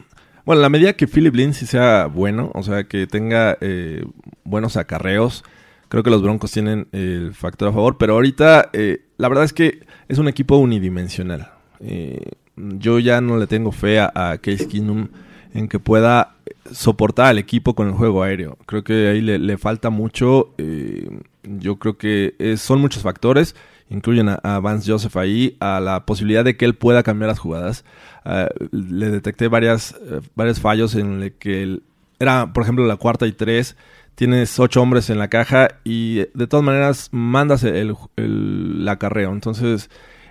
Bueno, 0.47 0.63
la 0.63 0.71
medida 0.71 0.95
que 0.95 1.07
Philip 1.07 1.35
Lindsay 1.35 1.69
sea 1.69 2.07
bueno, 2.07 2.51
o 2.55 2.63
sea, 2.63 2.85
que 2.85 3.07
tenga 3.07 3.59
eh, 3.61 4.07
buenos 4.45 4.79
acarreos, 4.79 5.45
creo 5.91 6.03
que 6.03 6.09
los 6.09 6.23
Broncos 6.23 6.51
tienen 6.51 6.89
el 6.93 7.35
factor 7.35 7.69
a 7.69 7.73
favor, 7.73 7.99
pero 7.99 8.15
ahorita 8.15 8.71
eh, 8.73 9.03
la 9.19 9.29
verdad 9.29 9.45
es 9.45 9.53
que 9.53 9.87
es 10.09 10.17
un 10.17 10.29
equipo 10.29 10.57
unidimensional. 10.57 11.51
Eh, 11.81 12.33
yo 12.57 12.99
ya 13.01 13.21
no 13.21 13.37
le 13.37 13.47
tengo 13.47 13.71
fe 13.71 14.01
a, 14.01 14.39
Case 14.41 14.67
Keenum 14.67 15.09
en 15.53 15.69
que 15.69 15.79
pueda 15.79 16.37
soportar 16.73 17.27
al 17.27 17.39
equipo 17.39 17.75
con 17.75 17.89
el 17.89 17.93
juego 17.93 18.23
aéreo. 18.23 18.57
Creo 18.65 18.83
que 18.83 19.09
ahí 19.09 19.21
le, 19.21 19.39
le 19.39 19.59
falta 19.59 19.91
mucho. 19.91 20.55
eh, 20.57 21.07
yo 21.47 21.77
creo 21.77 21.97
que 21.99 22.35
es- 22.39 22.61
son 22.61 22.81
muchos 22.81 23.03
factores. 23.03 23.55
Incluyen 23.91 24.29
a, 24.31 24.61
Vance 24.61 24.91
Joseph 24.91 25.17
ahí, 25.19 25.57
a 25.61 25.79
la 25.79 26.07
posibilidad 26.07 26.43
de 26.45 26.57
que 26.57 26.65
él 26.65 26.75
pueda 26.75 27.03
cambiar 27.03 27.29
las 27.29 27.39
jugadas. 27.39 27.85
Ah, 28.25 28.49
le 28.73 29.11
detecté 29.11 29.49
varias, 29.49 29.95
eh, 30.11 30.21
varios 30.35 30.59
fallos 30.61 30.95
en 30.95 31.23
el 31.23 31.33
que 31.35 31.63
él- 31.63 31.83
era, 32.19 32.53
por 32.53 32.63
ejemplo, 32.63 32.87
la 32.87 32.97
cuarta 32.97 33.27
y 33.27 33.33
tres. 33.33 33.77
Tienes 34.15 34.59
ocho 34.59 34.81
hombres 34.81 35.11
en 35.11 35.19
la 35.19 35.29
caja 35.29 35.69
y 35.85 36.21
eh, 36.21 36.31
de 36.35 36.47
todas 36.47 36.65
maneras 36.65 37.09
mandas 37.13 37.63
el, 37.65 37.75
el, 37.77 37.97
el 38.17 38.89
acarreo. 38.89 39.33
Entonces, 39.33 39.91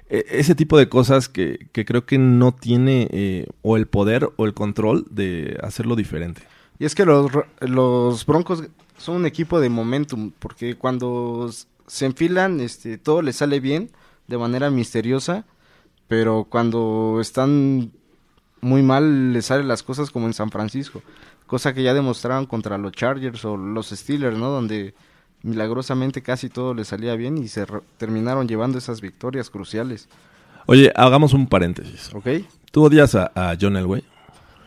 e- 0.10 0.26
ese 0.30 0.56
tipo 0.56 0.78
de 0.78 0.90
cosas 0.90 1.30
que, 1.30 1.68
que 1.74 1.86
creo 1.86 2.06
que 2.06 2.18
no 2.18 2.54
tiene 2.54 3.08
eh, 3.12 3.48
o 3.62 3.78
el 3.78 3.86
poder 3.88 4.30
o 4.38 4.46
el 4.46 4.54
control 4.56 5.06
de 5.12 5.58
hacerlo 5.62 5.96
diferente. 5.96 6.42
Y 6.80 6.86
es 6.86 6.96
que 6.96 7.06
los, 7.06 7.30
los 7.62 8.26
Broncos 8.26 8.64
son 9.04 9.18
un 9.18 9.26
equipo 9.26 9.60
de 9.60 9.70
momentum, 9.70 10.32
porque 10.40 10.76
cuando 10.76 11.50
se 11.88 12.06
enfilan, 12.06 12.60
este, 12.60 12.98
todo 12.98 13.22
les 13.22 13.36
sale 13.36 13.60
bien 13.60 13.90
de 14.28 14.38
manera 14.38 14.70
misteriosa, 14.70 15.46
pero 16.08 16.48
cuando 16.50 17.20
están 17.20 17.92
muy 18.62 18.82
mal 18.82 19.34
les 19.34 19.48
salen 19.48 19.68
las 19.68 19.84
cosas 19.84 20.10
como 20.10 20.28
en 20.28 20.34
San 20.34 20.52
Francisco, 20.52 21.02
cosa 21.48 21.74
que 21.74 21.84
ya 21.84 21.94
demostraron 21.94 22.46
contra 22.46 22.78
los 22.78 22.94
Chargers 22.94 23.44
o 23.46 23.58
los 23.58 23.90
Steelers, 23.90 24.38
¿no? 24.38 24.50
Donde 24.50 24.94
milagrosamente 25.42 26.22
casi 26.22 26.50
todo 26.50 26.74
les 26.74 26.88
salía 26.88 27.16
bien 27.16 27.38
y 27.38 27.50
se 27.50 27.66
terminaron 27.98 28.48
llevando 28.48 28.78
esas 28.78 29.02
victorias 29.02 29.50
cruciales, 29.50 30.08
Oye, 30.66 30.92
hagamos 30.96 31.34
un 31.34 31.48
paréntesis. 31.48 32.10
¿ok? 32.14 32.28
¿Tú 32.72 32.84
odias 32.84 33.16
a, 33.16 33.32
a 33.36 33.58
John 33.60 33.78
Elway? 33.78 34.04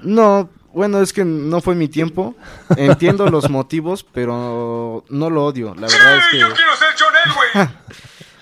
No, 0.03 0.51
bueno, 0.77 1.01
es 1.01 1.15
que 1.15 1.25
no 1.25 1.63
fue 1.63 1.75
mi 1.75 1.89
tiempo. 1.89 2.37
Entiendo 2.77 3.27
los 3.31 3.49
motivos, 3.51 4.05
pero 4.05 5.05
no 5.09 5.31
lo 5.31 5.47
odio. 5.47 5.75
La 5.75 5.87
verdad 5.87 6.19
es 6.19 6.25
que 6.25 6.37
quiero 6.37 6.55
ser 6.55 6.89
John 6.99 7.15
Elway! 7.25 7.69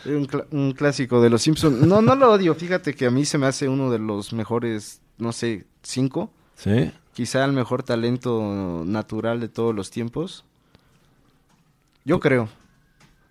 un, 0.16 0.44
un 0.50 0.72
clásico 0.72 1.22
de 1.22 1.30
los 1.30 1.42
Simpsons. 1.42 1.86
No, 1.86 2.02
no 2.02 2.16
lo 2.16 2.32
odio. 2.32 2.56
Fíjate 2.56 2.94
que 2.94 3.06
a 3.06 3.10
mí 3.12 3.24
se 3.24 3.38
me 3.38 3.46
hace 3.46 3.68
uno 3.68 3.88
de 3.88 4.00
los 4.00 4.32
mejores, 4.32 5.00
no 5.16 5.30
sé, 5.30 5.64
cinco. 5.84 6.32
Sí. 6.56 6.90
Quizá 7.12 7.44
el 7.44 7.52
mejor 7.52 7.84
talento 7.84 8.82
natural 8.84 9.38
de 9.38 9.48
todos 9.48 9.72
los 9.72 9.92
tiempos. 9.92 10.44
Yo 12.04 12.18
creo. 12.18 12.48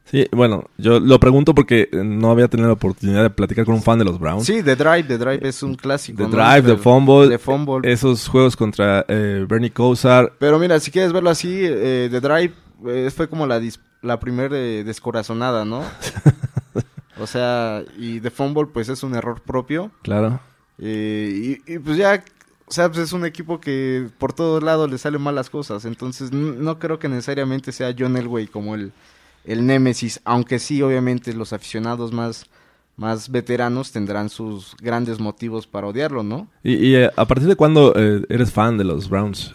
Sí, 0.05 0.27
bueno, 0.31 0.65
yo 0.77 0.99
lo 0.99 1.19
pregunto 1.19 1.55
porque 1.55 1.89
eh, 1.91 2.03
no 2.03 2.29
había 2.29 2.47
tenido 2.47 2.67
la 2.67 2.73
oportunidad 2.73 3.23
de 3.23 3.29
platicar 3.29 3.65
con 3.65 3.75
un 3.75 3.81
fan 3.81 3.97
de 3.97 4.05
los 4.05 4.19
Browns. 4.19 4.45
Sí, 4.45 4.61
The 4.61 4.75
Drive, 4.75 5.03
The 5.03 5.17
Drive 5.17 5.47
es 5.47 5.63
un 5.63 5.75
clásico. 5.75 6.17
The 6.17 6.29
¿no? 6.29 6.29
Drive, 6.29 6.61
The 6.63 6.77
Fumble, 6.77 7.29
The 7.29 7.39
Fumble. 7.39 7.91
esos 7.91 8.27
juegos 8.27 8.55
contra 8.55 9.05
eh, 9.07 9.45
Bernie 9.47 9.71
Kosar. 9.71 10.33
Pero 10.39 10.59
mira, 10.59 10.79
si 10.79 10.91
quieres 10.91 11.13
verlo 11.13 11.29
así, 11.29 11.61
eh, 11.61 12.09
The 12.11 12.19
Drive 12.19 12.53
eh, 12.85 13.11
fue 13.15 13.27
como 13.27 13.47
la, 13.47 13.61
la 14.01 14.19
primera 14.19 14.55
descorazonada, 14.55 15.65
¿no? 15.65 15.83
o 17.19 17.25
sea, 17.25 17.83
y 17.97 18.19
The 18.19 18.29
Fumble 18.29 18.67
pues 18.67 18.89
es 18.89 19.03
un 19.03 19.15
error 19.15 19.41
propio. 19.41 19.89
Claro. 20.01 20.39
Eh, 20.79 21.59
y, 21.65 21.73
y, 21.73 21.79
pues 21.79 21.97
ya, 21.97 22.23
o 22.65 22.71
sea, 22.71 22.89
pues 22.89 22.99
es 22.99 23.13
un 23.13 23.25
equipo 23.25 23.59
que 23.61 24.09
por 24.17 24.33
todos 24.33 24.61
lados 24.61 24.91
le 24.91 24.97
salen 24.97 25.21
mal 25.21 25.35
las 25.35 25.49
cosas. 25.49 25.85
Entonces 25.85 26.31
no 26.31 26.77
creo 26.79 26.99
que 26.99 27.09
necesariamente 27.09 27.71
sea 27.71 27.95
John 27.97 28.17
Elway 28.17 28.47
como 28.47 28.75
el, 28.75 28.91
el 29.45 29.65
némesis. 29.65 30.19
Aunque 30.23 30.59
sí, 30.59 30.81
obviamente 30.81 31.33
los 31.33 31.53
aficionados 31.53 32.11
más, 32.11 32.45
más 32.95 33.29
veteranos 33.29 33.91
tendrán 33.91 34.29
sus 34.29 34.75
grandes 34.81 35.19
motivos 35.19 35.67
para 35.67 35.87
odiarlo, 35.87 36.23
¿no? 36.23 36.47
Y, 36.63 36.75
y, 36.75 36.95
eh, 36.95 37.09
a 37.15 37.25
partir 37.25 37.47
de 37.47 37.55
cuándo 37.55 37.93
eh, 37.95 38.23
eres 38.29 38.51
fan 38.51 38.77
de 38.77 38.83
los 38.83 39.09
Browns? 39.09 39.53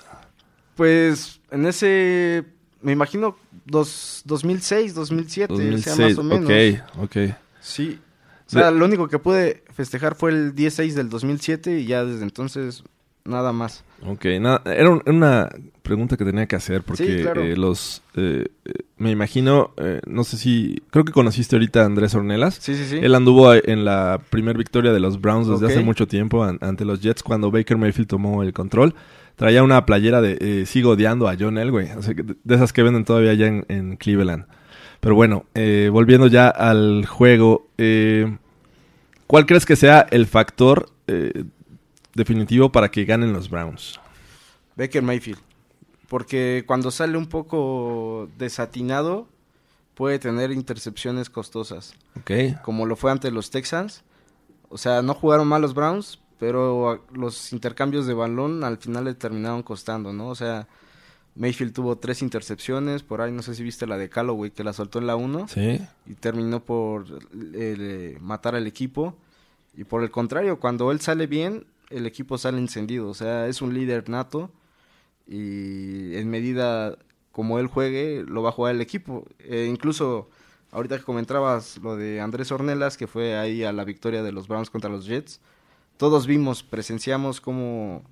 Pues 0.77 1.41
en 1.51 1.67
ese, 1.67 2.45
me 2.83 2.93
imagino, 2.93 3.37
dos, 3.65 4.23
2006, 4.25 4.95
2007, 4.95 5.53
o 5.53 5.57
sea, 5.57 5.65
2006. 5.65 5.99
más 5.99 6.19
o 6.19 6.23
menos. 6.23 6.51
Ok, 6.51 7.05
ok. 7.05 7.35
Sí. 7.61 7.99
O 8.47 8.51
sea, 8.51 8.71
lo 8.71 8.85
único 8.87 9.09
que 9.09 9.19
pude 9.19 9.63
festejar 9.75 10.15
fue 10.15 10.31
el 10.31 10.55
10-6 10.55 10.95
del 10.95 11.11
2007 11.11 11.81
y 11.81 11.87
ya 11.87 12.05
desde 12.05 12.23
entonces 12.23 12.83
nada 13.29 13.53
más. 13.53 13.85
Ok, 14.07 14.25
nada, 14.41 14.63
era, 14.67 14.91
un- 14.91 15.03
era 15.05 15.15
una 15.17 15.49
pregunta 15.83 16.17
que 16.17 16.25
tenía 16.25 16.47
que 16.47 16.57
hacer 16.57 16.83
porque 16.83 17.05
Sí, 17.17 17.23
claro. 17.23 17.43
eh, 17.43 17.57
los... 17.57 18.03
eh, 18.17 18.47
eh, 18.65 18.73
me 18.97 19.11
imagino, 19.11 19.73
eh, 19.77 20.01
no 20.07 20.25
sé 20.25 20.37
si... 20.37 20.83
Creo 20.91 21.05
que 21.05 21.13
conociste 21.13 21.57
ahorita 21.57 21.83
a 21.83 21.87
Andrés 21.87 22.15
Ornelas. 22.15 22.55
Sí, 22.61 22.75
sí, 22.75 22.85
sí. 22.85 22.99
Él 23.01 23.15
anduvo 23.15 23.53
en 23.55 23.85
la 23.85 24.21
primer 24.31 24.57
victoria 24.59 24.93
de 24.93 25.01
los 25.01 25.21
Browns 25.21 25.49
desde 25.49 25.67
hace 25.67 25.81
mucho 25.81 26.07
tiempo 26.07 26.45
an- 26.45 26.59
ante 26.61 26.85
los 26.85 27.01
Jets 27.01 27.23
cuando 27.23 27.51
Baker 27.51 27.77
Mayfield 27.79 28.09
tomó 28.09 28.43
el 28.43 28.53
control. 28.53 28.95
Traía 29.37 29.63
una 29.63 29.87
playera 29.87 30.21
de 30.21 30.37
eh, 30.41 30.67
sigo 30.67 30.91
odiando 30.91 31.29
a 31.29 31.37
John 31.39 31.59
Elway, 31.59 31.93
o 31.97 32.03
sea, 32.03 32.13
de 32.15 32.55
esas 32.55 32.73
que 32.73 32.83
venden 32.83 33.05
todavía 33.05 33.31
allá 33.31 33.47
en, 33.47 33.65
en 33.69 33.97
Cleveland. 33.97 34.47
Pero 35.01 35.15
bueno, 35.15 35.45
eh, 35.55 35.91
volviendo 35.93 36.27
ya 36.27 36.49
al 36.49 37.07
juego, 37.07 37.69
eh, 37.79 38.37
¿cuál 39.29 39.47
crees 39.47 39.65
que 39.65 39.77
sea 39.77 40.07
el 40.11 40.27
factor 40.27 40.91
definitivo 42.19 42.71
para 42.71 42.91
que 42.91 43.07
ganen 43.07 43.33
los 43.33 43.49
Browns? 43.49 43.99
Baker 44.77 45.03
Mayfield. 45.03 45.41
Porque 46.09 46.65
cuando 46.67 46.91
sale 46.91 47.17
un 47.17 47.27
poco 47.27 48.29
desatinado, 48.39 49.29
puede 49.95 50.19
tener 50.19 50.53
intercepciones 50.53 51.31
costosas. 51.31 51.95
Ok, 52.21 52.61
Como 52.63 52.87
lo 52.87 52.97
fue 52.97 53.11
ante 53.11 53.31
los 53.31 53.51
Texans. 53.51 54.05
O 54.69 54.79
sea, 54.79 55.03
no 55.03 55.15
jugaron 55.15 55.49
mal 55.49 55.63
los 55.63 55.75
Browns, 55.75 56.19
pero 56.39 57.05
los 57.13 57.53
intercambios 57.53 58.07
de 58.07 58.15
balón 58.15 58.63
al 58.65 58.79
final 58.79 59.05
le 59.05 59.15
terminaron 59.15 59.63
costando, 59.63 60.13
¿no? 60.13 60.29
O 60.29 60.35
sea, 60.35 60.69
Mayfield 61.35 61.73
tuvo 61.73 61.97
tres 61.97 62.23
intercepciones. 62.23 63.03
Por 63.03 63.21
ahí 63.21 63.33
no 63.33 63.43
sé 63.43 63.55
si 63.55 63.63
viste 63.63 63.87
la 63.87 63.97
de 63.97 64.09
Callaway 64.09 64.51
que 64.51 64.65
la 64.65 64.73
soltó 64.73 64.99
en 64.99 65.07
la 65.07 65.17
1. 65.17 65.49
sí. 65.49 65.81
y 66.07 66.15
terminó 66.15 66.61
por 66.61 67.07
eh, 67.55 68.19
matar 68.21 68.55
al 68.55 68.67
equipo. 68.67 69.17
Y 69.77 69.85
por 69.85 70.03
el 70.03 70.11
contrario, 70.11 70.59
cuando 70.59 70.91
él 70.91 71.01
sale 71.01 71.27
bien, 71.27 71.65
el 71.91 72.07
equipo 72.07 72.39
sale 72.39 72.59
encendido. 72.59 73.09
O 73.09 73.15
sea, 73.15 73.47
es 73.47 73.63
un 73.63 73.75
líder 73.75 74.09
nato 74.09 74.51
y 75.27 76.17
en 76.17 76.31
medida 76.31 76.97
como 77.33 77.61
él 77.61 77.69
juegue, 77.69 78.25
lo 78.27 78.43
va 78.43 78.49
a 78.49 78.53
jugar 78.53 78.75
el 78.75 78.81
equipo. 78.81 79.25
Eh, 79.39 79.69
incluso 79.71 80.29
ahorita 80.73 80.99
que 80.99 81.05
comentabas 81.05 81.79
lo 81.79 81.97
de 81.97 82.21
Andrés 82.21 82.51
Ornelas, 82.51 82.97
que 82.97 83.07
fue 83.07 83.37
ahí 83.37 83.63
a 83.63 83.73
la 83.73 83.85
victoria 83.85 84.23
de 84.23 84.33
los 84.33 84.49
Browns 84.49 84.71
contra 84.71 84.91
los 84.91 85.07
Jets, 85.07 85.41
todos 85.99 86.27
vimos, 86.27 86.63
presenciamos 86.63 87.41
cómo 87.41 88.03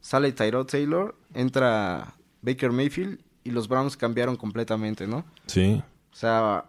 sale 0.00 0.32
Tyrod 0.32 0.66
Taylor, 0.66 1.14
entra 1.32 2.14
Baker 2.40 2.72
Mayfield 2.72 3.20
y 3.44 3.50
los 3.50 3.68
Browns 3.68 3.96
cambiaron 3.96 4.36
completamente, 4.36 5.06
¿no? 5.06 5.24
Sí. 5.46 5.82
O 6.12 6.16
sea, 6.16 6.64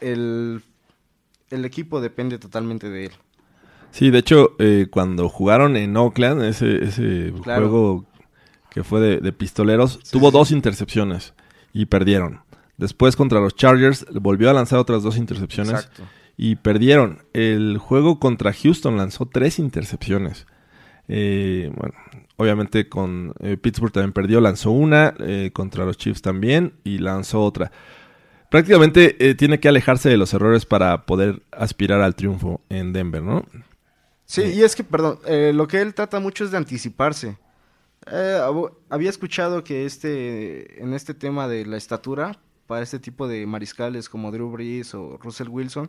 el, 0.00 0.62
el 1.50 1.64
equipo 1.64 2.00
depende 2.00 2.38
totalmente 2.38 2.90
de 2.90 3.06
él. 3.06 3.12
Sí, 3.96 4.10
de 4.10 4.18
hecho, 4.18 4.56
eh, 4.58 4.88
cuando 4.90 5.30
jugaron 5.30 5.74
en 5.76 5.96
Oakland, 5.96 6.42
ese, 6.44 6.84
ese 6.84 7.32
Claro. 7.42 7.70
juego 7.70 8.04
que 8.70 8.84
fue 8.84 9.00
de, 9.00 9.20
de 9.20 9.32
pistoleros, 9.32 10.00
tuvo 10.10 10.30
dos 10.30 10.50
intercepciones 10.50 11.32
y 11.72 11.86
perdieron. 11.86 12.40
Después 12.76 13.16
contra 13.16 13.40
los 13.40 13.56
Chargers 13.56 14.04
volvió 14.12 14.50
a 14.50 14.52
lanzar 14.52 14.78
otras 14.80 15.02
dos 15.02 15.16
intercepciones 15.16 15.72
Exacto. 15.72 16.02
y 16.36 16.56
perdieron. 16.56 17.22
El 17.32 17.78
juego 17.78 18.20
contra 18.20 18.52
Houston 18.52 18.98
lanzó 18.98 19.24
tres 19.24 19.58
intercepciones. 19.58 20.46
Eh, 21.08 21.72
bueno, 21.74 21.94
obviamente 22.36 22.90
con 22.90 23.32
eh, 23.40 23.56
Pittsburgh 23.56 23.92
también 23.92 24.12
perdió, 24.12 24.42
lanzó 24.42 24.72
una, 24.72 25.14
eh, 25.20 25.52
contra 25.54 25.86
los 25.86 25.96
Chiefs 25.96 26.20
también 26.20 26.74
y 26.84 26.98
lanzó 26.98 27.42
otra. 27.42 27.72
Prácticamente 28.50 29.16
eh, 29.26 29.34
tiene 29.34 29.58
que 29.58 29.68
alejarse 29.68 30.10
de 30.10 30.18
los 30.18 30.34
errores 30.34 30.66
para 30.66 31.06
poder 31.06 31.40
aspirar 31.50 32.02
al 32.02 32.14
triunfo 32.14 32.60
en 32.68 32.92
Denver, 32.92 33.22
¿no? 33.22 33.46
Sí, 34.26 34.42
y 34.42 34.62
es 34.62 34.74
que, 34.76 34.84
perdón, 34.84 35.18
eh, 35.26 35.52
lo 35.54 35.66
que 35.68 35.80
él 35.80 35.94
trata 35.94 36.18
mucho 36.20 36.44
es 36.44 36.50
de 36.50 36.56
anticiparse. 36.56 37.38
Eh, 38.10 38.38
hab- 38.42 38.72
había 38.90 39.08
escuchado 39.10 39.64
que 39.64 39.86
este, 39.86 40.82
en 40.82 40.92
este 40.94 41.14
tema 41.14 41.48
de 41.48 41.64
la 41.64 41.76
estatura, 41.76 42.38
para 42.66 42.82
este 42.82 42.98
tipo 42.98 43.28
de 43.28 43.46
mariscales 43.46 44.08
como 44.08 44.32
Drew 44.32 44.50
Brees 44.50 44.94
o 44.94 45.16
Russell 45.22 45.48
Wilson, 45.48 45.88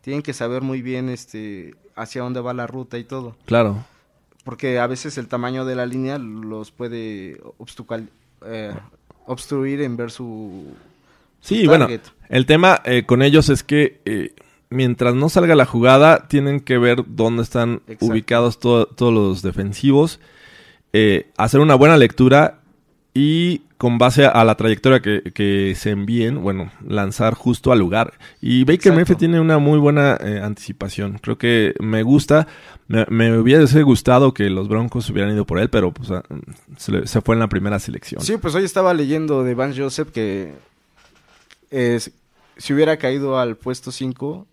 tienen 0.00 0.22
que 0.22 0.32
saber 0.32 0.62
muy 0.62 0.80
bien 0.82 1.08
este, 1.08 1.74
hacia 1.96 2.22
dónde 2.22 2.40
va 2.40 2.54
la 2.54 2.66
ruta 2.66 2.98
y 2.98 3.04
todo. 3.04 3.36
Claro. 3.46 3.84
Porque 4.44 4.78
a 4.78 4.86
veces 4.86 5.18
el 5.18 5.28
tamaño 5.28 5.64
de 5.64 5.74
la 5.76 5.86
línea 5.86 6.18
los 6.18 6.70
puede 6.72 7.40
eh, 8.44 8.74
obstruir 9.26 9.80
en 9.82 9.96
ver 9.96 10.10
su... 10.10 10.72
su 11.40 11.54
Sí, 11.54 11.66
bueno, 11.66 11.88
el 12.28 12.46
tema 12.46 12.80
eh, 12.84 13.04
con 13.06 13.22
ellos 13.22 13.48
es 13.48 13.62
que 13.62 14.00
eh, 14.04 14.34
mientras 14.72 15.14
no 15.14 15.28
salga 15.28 15.54
la 15.54 15.66
jugada, 15.66 16.26
tienen 16.28 16.60
que 16.60 16.78
ver 16.78 17.04
dónde 17.06 17.42
están 17.42 17.82
Exacto. 17.86 18.06
ubicados 18.06 18.58
to- 18.58 18.86
todos 18.86 19.12
los 19.12 19.42
defensivos, 19.42 20.18
eh, 20.92 21.30
hacer 21.36 21.60
una 21.60 21.74
buena 21.74 21.96
lectura 21.96 22.58
y 23.14 23.60
con 23.78 23.98
base 23.98 24.24
a 24.26 24.44
la 24.44 24.54
trayectoria 24.54 25.00
que, 25.00 25.32
que 25.34 25.74
se 25.76 25.90
envíen, 25.90 26.40
bueno, 26.40 26.70
lanzar 26.86 27.34
justo 27.34 27.72
al 27.72 27.80
lugar. 27.80 28.14
Y 28.40 28.62
Baker. 28.64 28.92
Mayfield 28.92 29.18
tiene 29.18 29.40
una 29.40 29.58
muy 29.58 29.78
buena 29.80 30.16
eh, 30.20 30.40
anticipación. 30.40 31.18
Creo 31.20 31.36
que 31.36 31.74
me 31.80 32.04
gusta. 32.04 32.46
Me, 32.86 33.04
me 33.10 33.36
hubiese 33.36 33.82
gustado 33.82 34.32
que 34.32 34.48
los 34.50 34.68
Broncos 34.68 35.10
hubieran 35.10 35.34
ido 35.34 35.44
por 35.46 35.58
él, 35.58 35.68
pero 35.68 35.92
pues, 35.92 36.12
ah, 36.12 36.22
se, 36.76 37.20
fue 37.22 37.34
en 37.34 37.40
la 37.40 37.48
primera 37.48 37.80
selección. 37.80 38.22
Sí, 38.22 38.36
pues 38.40 38.54
hoy 38.54 38.62
estaba 38.64 38.94
leyendo 38.94 39.42
de 39.42 39.54
Van 39.54 39.76
Joseph 39.76 40.10
que 40.12 40.52
eh, 41.72 41.98
si- 42.00 42.12
si 42.56 42.72
hubiera 42.74 42.98
caído 42.98 43.38
al 43.38 43.56
puesto 43.56 43.90
5, 43.90 44.46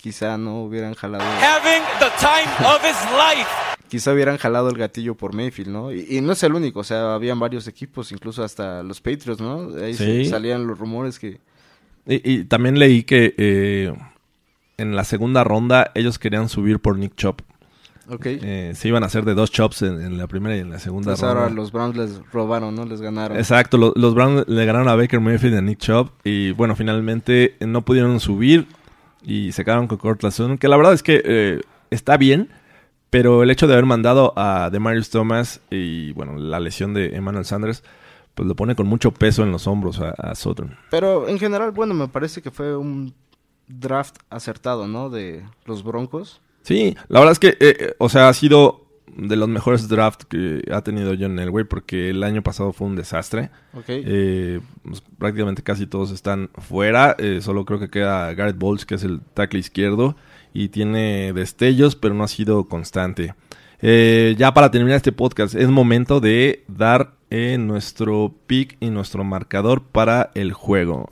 quizá 0.00 0.38
no 0.38 0.62
hubieran 0.62 0.94
jalado, 0.94 1.24
having 1.24 1.82
the 1.98 2.06
time 2.18 2.68
of 2.68 2.80
his 2.84 2.96
life. 3.12 3.48
quizá 3.88 4.12
hubieran 4.12 4.36
jalado 4.38 4.68
el 4.70 4.76
gatillo 4.78 5.14
por 5.14 5.34
Mayfield, 5.34 5.70
¿no? 5.70 5.92
Y, 5.92 6.06
y 6.08 6.20
no 6.20 6.32
es 6.32 6.42
el 6.42 6.54
único, 6.54 6.80
o 6.80 6.84
sea, 6.84 7.14
habían 7.14 7.38
varios 7.40 7.66
equipos, 7.68 8.12
incluso 8.12 8.42
hasta 8.44 8.82
los 8.82 9.00
Patriots, 9.00 9.40
¿no? 9.40 9.68
Ahí 9.82 9.94
Sí. 9.94 10.24
salían 10.26 10.66
los 10.66 10.78
rumores 10.78 11.18
que 11.18 11.40
Y, 12.06 12.32
y 12.32 12.44
también 12.44 12.78
leí 12.78 13.02
que 13.02 13.34
eh, 13.36 13.92
en 14.78 14.96
la 14.96 15.04
segunda 15.04 15.44
ronda 15.44 15.90
ellos 15.94 16.18
querían 16.18 16.48
subir 16.48 16.80
por 16.80 16.96
Nick 16.96 17.14
Chop. 17.16 17.42
Ok. 18.08 18.26
Eh, 18.26 18.72
se 18.74 18.88
iban 18.88 19.02
a 19.04 19.06
hacer 19.06 19.24
de 19.24 19.34
dos 19.34 19.52
chops 19.52 19.82
en, 19.82 20.00
en 20.00 20.18
la 20.18 20.26
primera 20.26 20.56
y 20.56 20.60
en 20.60 20.70
la 20.70 20.78
segunda 20.80 21.12
Pues 21.12 21.20
ronda. 21.20 21.42
ahora 21.42 21.54
los 21.54 21.70
Browns 21.70 21.96
les 21.96 22.20
robaron, 22.32 22.74
¿no? 22.74 22.84
Les 22.84 23.00
ganaron. 23.00 23.36
Exacto, 23.38 23.76
lo- 23.76 23.92
los 23.94 24.14
Browns 24.14 24.48
le 24.48 24.64
ganaron 24.64 24.88
a 24.88 24.96
Baker 24.96 25.20
Mayfield 25.20 25.54
y 25.54 25.58
a 25.58 25.60
Nick 25.60 25.78
Chubb 25.78 26.10
y 26.24 26.50
bueno, 26.52 26.74
finalmente 26.74 27.56
no 27.60 27.82
pudieron 27.84 28.18
subir 28.18 28.66
y 29.22 29.52
se 29.52 29.64
quedaron 29.64 29.86
con 29.86 29.98
Cortland 29.98 30.32
Sutton, 30.34 30.58
que 30.58 30.68
la 30.68 30.76
verdad 30.76 30.92
es 30.92 31.02
que 31.02 31.22
eh, 31.24 31.60
está 31.90 32.16
bien, 32.16 32.50
pero 33.10 33.42
el 33.42 33.50
hecho 33.50 33.66
de 33.66 33.74
haber 33.74 33.86
mandado 33.86 34.32
a 34.36 34.70
Demarius 34.70 35.10
Thomas 35.10 35.60
y 35.70 36.12
bueno, 36.12 36.36
la 36.36 36.60
lesión 36.60 36.94
de 36.94 37.16
Emmanuel 37.16 37.44
Sanders, 37.44 37.82
pues 38.34 38.48
lo 38.48 38.54
pone 38.54 38.74
con 38.74 38.86
mucho 38.86 39.10
peso 39.10 39.42
en 39.42 39.52
los 39.52 39.66
hombros 39.66 40.00
a, 40.00 40.10
a 40.10 40.34
Sutton. 40.34 40.76
Pero 40.90 41.28
en 41.28 41.38
general, 41.38 41.72
bueno, 41.72 41.94
me 41.94 42.08
parece 42.08 42.40
que 42.42 42.50
fue 42.50 42.76
un 42.76 43.12
draft 43.66 44.16
acertado, 44.30 44.86
¿no? 44.86 45.10
De 45.10 45.44
los 45.64 45.82
Broncos. 45.84 46.40
Sí, 46.62 46.96
la 47.08 47.20
verdad 47.20 47.32
es 47.32 47.38
que, 47.38 47.48
eh, 47.48 47.56
eh, 47.60 47.94
o 47.98 48.08
sea, 48.08 48.28
ha 48.28 48.34
sido 48.34 48.86
de 49.20 49.36
los 49.36 49.48
mejores 49.48 49.88
drafts 49.88 50.24
que 50.24 50.62
ha 50.72 50.82
tenido 50.82 51.14
John 51.18 51.38
Elway 51.38 51.64
porque 51.64 52.10
el 52.10 52.22
año 52.22 52.42
pasado 52.42 52.72
fue 52.72 52.86
un 52.86 52.96
desastre. 52.96 53.50
Ok. 53.74 53.84
Eh, 53.88 54.60
pues, 54.82 55.02
prácticamente 55.18 55.62
casi 55.62 55.86
todos 55.86 56.10
están 56.10 56.50
fuera. 56.54 57.14
eh, 57.18 57.40
solo 57.42 57.64
creo 57.64 57.78
que 57.78 57.90
queda 57.90 58.32
Garrett 58.34 58.58
Bowles, 58.58 58.86
que 58.86 58.94
es 58.94 59.04
el 59.04 59.20
tackle 59.34 59.60
izquierdo. 59.60 60.16
Y 60.52 60.68
tiene 60.68 61.32
destellos, 61.32 61.94
pero 61.94 62.14
no 62.14 62.24
ha 62.24 62.28
sido 62.28 62.64
constante. 62.64 63.34
Eh, 63.82 64.34
ya 64.36 64.52
para 64.52 64.70
terminar 64.70 64.96
este 64.96 65.12
podcast, 65.12 65.54
es 65.54 65.68
momento 65.68 66.20
de 66.20 66.64
dar 66.66 67.12
eh, 67.30 67.56
nuestro 67.58 68.34
pick 68.46 68.76
y 68.80 68.90
nuestro 68.90 69.22
marcador 69.22 69.82
para 69.82 70.30
el 70.34 70.52
juego. 70.52 71.08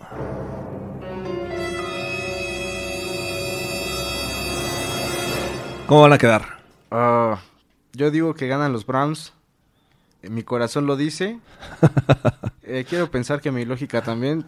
¿Cómo 5.87 6.03
van 6.03 6.13
a 6.13 6.19
quedar? 6.19 6.43
Ah, 6.91 7.41
yo 7.99 8.11
digo 8.13 8.33
que 8.35 8.47
ganan 8.47 8.73
los 8.73 8.87
Browns. 8.87 9.33
Eh, 10.23 10.31
Mi 10.31 10.43
corazón 10.45 10.87
lo 10.87 10.97
dice. 10.97 11.39
Eh, 12.71 12.85
quiero 12.87 13.11
pensar 13.11 13.41
que 13.41 13.51
mi 13.51 13.65
lógica 13.65 14.03
también. 14.03 14.45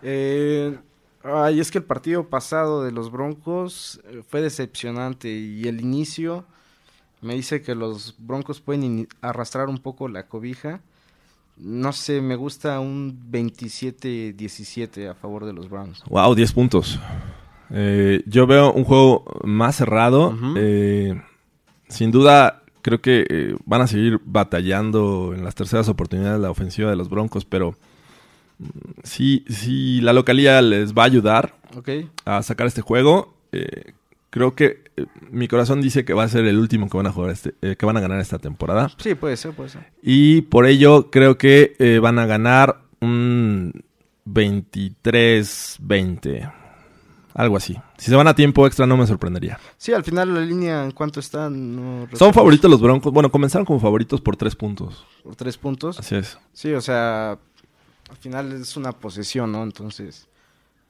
Eh, 0.00 0.78
ay, 1.24 1.58
es 1.58 1.72
que 1.72 1.78
el 1.78 1.84
partido 1.84 2.28
pasado 2.28 2.84
de 2.84 2.92
los 2.92 3.10
Broncos 3.10 4.00
eh, 4.04 4.22
fue 4.28 4.40
decepcionante 4.40 5.28
y 5.28 5.66
el 5.66 5.80
inicio 5.80 6.44
me 7.22 7.34
dice 7.34 7.62
que 7.62 7.74
los 7.74 8.14
Broncos 8.18 8.60
pueden 8.60 9.08
arrastrar 9.20 9.68
un 9.68 9.78
poco 9.78 10.06
la 10.06 10.28
cobija. 10.28 10.80
No 11.56 11.92
sé, 11.92 12.20
me 12.20 12.36
gusta 12.36 12.78
un 12.78 13.18
27-17 13.32 15.10
a 15.10 15.14
favor 15.14 15.44
de 15.44 15.52
los 15.52 15.68
Browns. 15.68 16.04
Wow, 16.08 16.36
10 16.36 16.52
puntos. 16.52 17.00
Eh, 17.70 18.22
yo 18.26 18.46
veo 18.46 18.72
un 18.72 18.84
juego 18.84 19.24
más 19.42 19.74
cerrado. 19.74 20.38
Eh, 20.56 21.20
sin 21.88 22.12
duda, 22.12 22.62
creo 22.86 23.00
que 23.00 23.26
eh, 23.28 23.56
van 23.64 23.82
a 23.82 23.88
seguir 23.88 24.20
batallando 24.24 25.32
en 25.34 25.42
las 25.42 25.56
terceras 25.56 25.88
oportunidades 25.88 26.40
la 26.40 26.52
ofensiva 26.52 26.88
de 26.88 26.94
los 26.94 27.08
Broncos, 27.08 27.44
pero 27.44 27.74
mm, 28.60 28.68
sí, 29.02 29.44
sí, 29.48 30.00
la 30.02 30.12
localía 30.12 30.62
les 30.62 30.94
va 30.94 31.02
a 31.02 31.06
ayudar 31.06 31.56
a 32.24 32.44
sacar 32.44 32.68
este 32.68 32.82
juego. 32.82 33.34
Eh, 33.50 33.94
creo 34.30 34.54
que 34.54 34.84
eh, 34.96 35.06
mi 35.32 35.48
corazón 35.48 35.80
dice 35.80 36.04
que 36.04 36.14
va 36.14 36.22
a 36.22 36.28
ser 36.28 36.44
el 36.44 36.60
último 36.60 36.88
que 36.88 36.96
van 36.96 37.08
a 37.08 37.12
jugar 37.12 37.32
este, 37.32 37.54
eh, 37.60 37.74
que 37.76 37.86
van 37.86 37.96
a 37.96 38.00
ganar 38.00 38.20
esta 38.20 38.38
temporada. 38.38 38.92
Sí, 38.98 39.16
puede 39.16 39.36
ser, 39.36 39.50
puede 39.50 39.70
ser. 39.70 39.90
Y 40.00 40.42
por 40.42 40.66
ello 40.66 41.10
creo 41.10 41.38
que 41.38 41.98
van 42.00 42.20
a 42.20 42.26
ganar 42.26 42.82
un 43.00 43.82
23-20. 44.26 46.52
Algo 47.38 47.56
así. 47.58 47.76
Si 47.98 48.10
se 48.10 48.16
van 48.16 48.26
a 48.28 48.34
tiempo 48.34 48.66
extra 48.66 48.86
no 48.86 48.96
me 48.96 49.06
sorprendería. 49.06 49.60
Sí, 49.76 49.92
al 49.92 50.02
final 50.02 50.32
la 50.34 50.40
línea 50.40 50.84
en 50.84 50.90
cuánto 50.92 51.20
está 51.20 51.50
no 51.50 52.08
Son 52.14 52.32
favoritos 52.32 52.70
los 52.70 52.80
Broncos. 52.80 53.12
Bueno, 53.12 53.30
comenzaron 53.30 53.66
como 53.66 53.78
favoritos 53.78 54.22
por 54.22 54.36
tres 54.36 54.56
puntos. 54.56 55.04
por 55.22 55.36
tres 55.36 55.58
puntos. 55.58 55.98
Así 56.00 56.14
es. 56.16 56.38
Sí, 56.54 56.72
o 56.72 56.80
sea, 56.80 57.32
al 57.32 58.16
final 58.20 58.52
es 58.52 58.74
una 58.78 58.92
posesión, 58.92 59.52
¿no? 59.52 59.62
Entonces, 59.64 60.26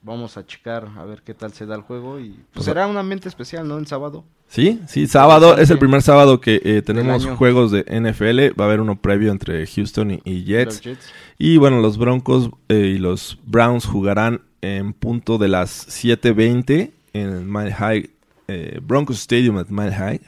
vamos 0.01 0.37
a 0.37 0.45
checar 0.45 0.87
a 0.97 1.03
ver 1.03 1.21
qué 1.21 1.33
tal 1.33 1.51
se 1.51 1.65
da 1.65 1.75
el 1.75 1.81
juego 1.81 2.17
y 2.19 2.29
pues 2.53 2.61
O 2.61 2.63
sea- 2.63 2.73
será 2.73 2.87
un 2.87 2.95
ambiente 2.95 3.27
especial, 3.27 3.67
¿no? 3.67 3.77
El 3.77 3.87
sábado. 3.87 4.23
Sí, 4.47 4.79
sí, 4.87 5.05
sábado. 5.07 5.57
Es 5.57 5.69
el 5.69 5.77
primer 5.79 6.01
sábado 6.01 6.39
que 6.39 6.61
eh, 6.63 6.81
tenemos 6.81 7.25
juegos 7.25 7.71
de 7.71 7.83
NFL. 7.89 8.57
Va 8.57 8.63
a 8.63 8.67
haber 8.69 8.79
uno 8.79 8.95
previo 8.95 9.33
entre 9.33 9.67
Houston 9.67 10.11
y, 10.11 10.21
y 10.23 10.45
Jets. 10.45 10.75
Los 10.75 10.81
Jets. 10.81 11.07
Y 11.37 11.57
bueno, 11.57 11.81
los 11.81 11.97
Broncos 11.97 12.51
eh, 12.69 12.93
y 12.95 12.97
los 12.99 13.37
Browns 13.45 13.85
jugarán 13.85 14.43
en 14.61 14.93
punto 14.93 15.37
de 15.37 15.47
las 15.47 15.87
7.20 15.87 16.91
en 17.13 17.29
el 17.29 17.45
Mile 17.45 17.73
High, 17.73 18.09
eh, 18.47 18.79
Broncos 18.81 19.17
Stadium 19.19 19.57
at 19.57 19.67
Mile 19.69 19.93
High. 19.93 20.21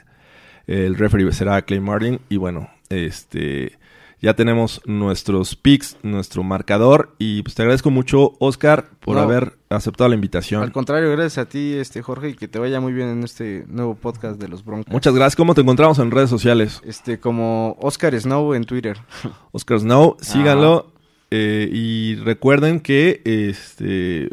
El 0.66 0.96
referee 0.96 1.30
será 1.32 1.60
Clay 1.62 1.80
Martin. 1.80 2.20
Y 2.28 2.36
bueno, 2.36 2.68
este 2.88 3.78
ya 4.22 4.34
tenemos 4.34 4.82
nuestros 4.84 5.56
picks, 5.56 5.96
nuestro 6.02 6.42
marcador. 6.42 7.14
Y 7.18 7.42
pues 7.42 7.54
te 7.54 7.62
agradezco 7.62 7.90
mucho, 7.90 8.34
Oscar, 8.38 8.90
por 9.00 9.16
No. 9.16 9.22
haber 9.22 9.56
aceptado 9.70 10.08
la 10.08 10.14
invitación. 10.14 10.62
Al 10.62 10.72
contrario, 10.72 11.10
gracias 11.10 11.38
a 11.38 11.48
ti, 11.48 11.72
este 11.72 12.02
Jorge, 12.02 12.28
y 12.30 12.34
que 12.34 12.46
te 12.46 12.58
vaya 12.58 12.80
muy 12.80 12.92
bien 12.92 13.08
en 13.08 13.24
este 13.24 13.64
nuevo 13.66 13.94
podcast 13.94 14.38
de 14.38 14.48
los 14.48 14.62
Broncos. 14.64 14.92
Muchas 14.92 15.14
gracias. 15.14 15.36
¿Cómo 15.36 15.54
te 15.54 15.62
encontramos 15.62 15.98
en 16.00 16.10
redes 16.10 16.28
sociales? 16.28 16.82
Este, 16.84 17.18
como 17.18 17.76
Oscar 17.80 18.14
Snow 18.20 18.52
en 18.54 18.64
Twitter. 18.64 18.98
Oscar 19.52 19.80
Snow, 19.80 20.18
síganlo. 20.20 20.92
Eh, 21.30 21.68
y 21.72 22.16
recuerden 22.16 22.80
que 22.80 23.20
este 23.24 24.30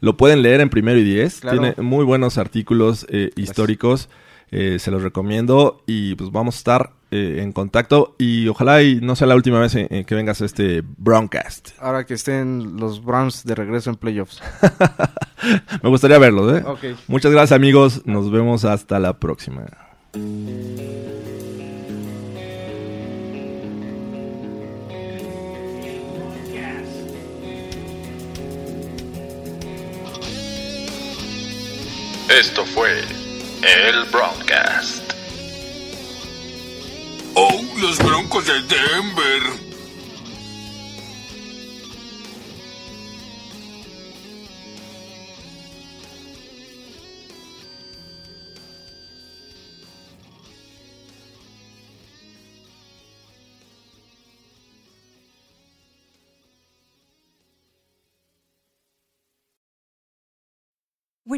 lo 0.00 0.16
pueden 0.16 0.42
leer 0.42 0.60
en 0.60 0.68
primero 0.70 0.98
y 0.98 1.04
diez. 1.04 1.40
Claro. 1.40 1.58
Tiene 1.60 1.74
muy 1.82 2.04
buenos 2.04 2.38
artículos 2.38 3.06
eh, 3.08 3.30
históricos. 3.36 4.08
eh, 4.50 4.78
se 4.78 4.90
los 4.90 5.02
recomiendo. 5.02 5.82
Y 5.86 6.14
pues 6.14 6.30
vamos 6.30 6.54
a 6.54 6.58
estar 6.58 6.90
eh, 7.10 7.38
en 7.42 7.52
contacto. 7.52 8.14
Y 8.18 8.46
ojalá 8.48 8.82
y 8.82 9.00
no 9.00 9.16
sea 9.16 9.26
la 9.26 9.34
última 9.34 9.58
vez 9.58 9.74
en, 9.74 9.88
en 9.90 10.04
que 10.04 10.14
vengas 10.14 10.40
a 10.42 10.44
este 10.44 10.82
Broncast. 10.98 11.70
Ahora 11.80 12.04
que 12.04 12.14
estén 12.14 12.76
los 12.76 13.02
Browns 13.04 13.44
de 13.44 13.54
regreso 13.54 13.90
en 13.90 13.96
playoffs. 13.96 14.40
Me 15.82 15.88
gustaría 15.88 16.18
verlos, 16.18 16.58
¿eh? 16.58 16.94
Muchas 17.08 17.32
gracias, 17.32 17.56
amigos. 17.56 18.02
Nos 18.04 18.30
vemos 18.30 18.64
hasta 18.64 18.98
la 19.00 19.18
próxima. 19.18 19.64
Esto 32.38 32.66
fue 32.66 33.00
el 33.62 34.04
Broadcast. 34.12 35.10
Oh, 37.32 37.64
los 37.80 37.96
Broncos 37.96 38.44
de 38.44 38.60
Denver. 38.60 39.65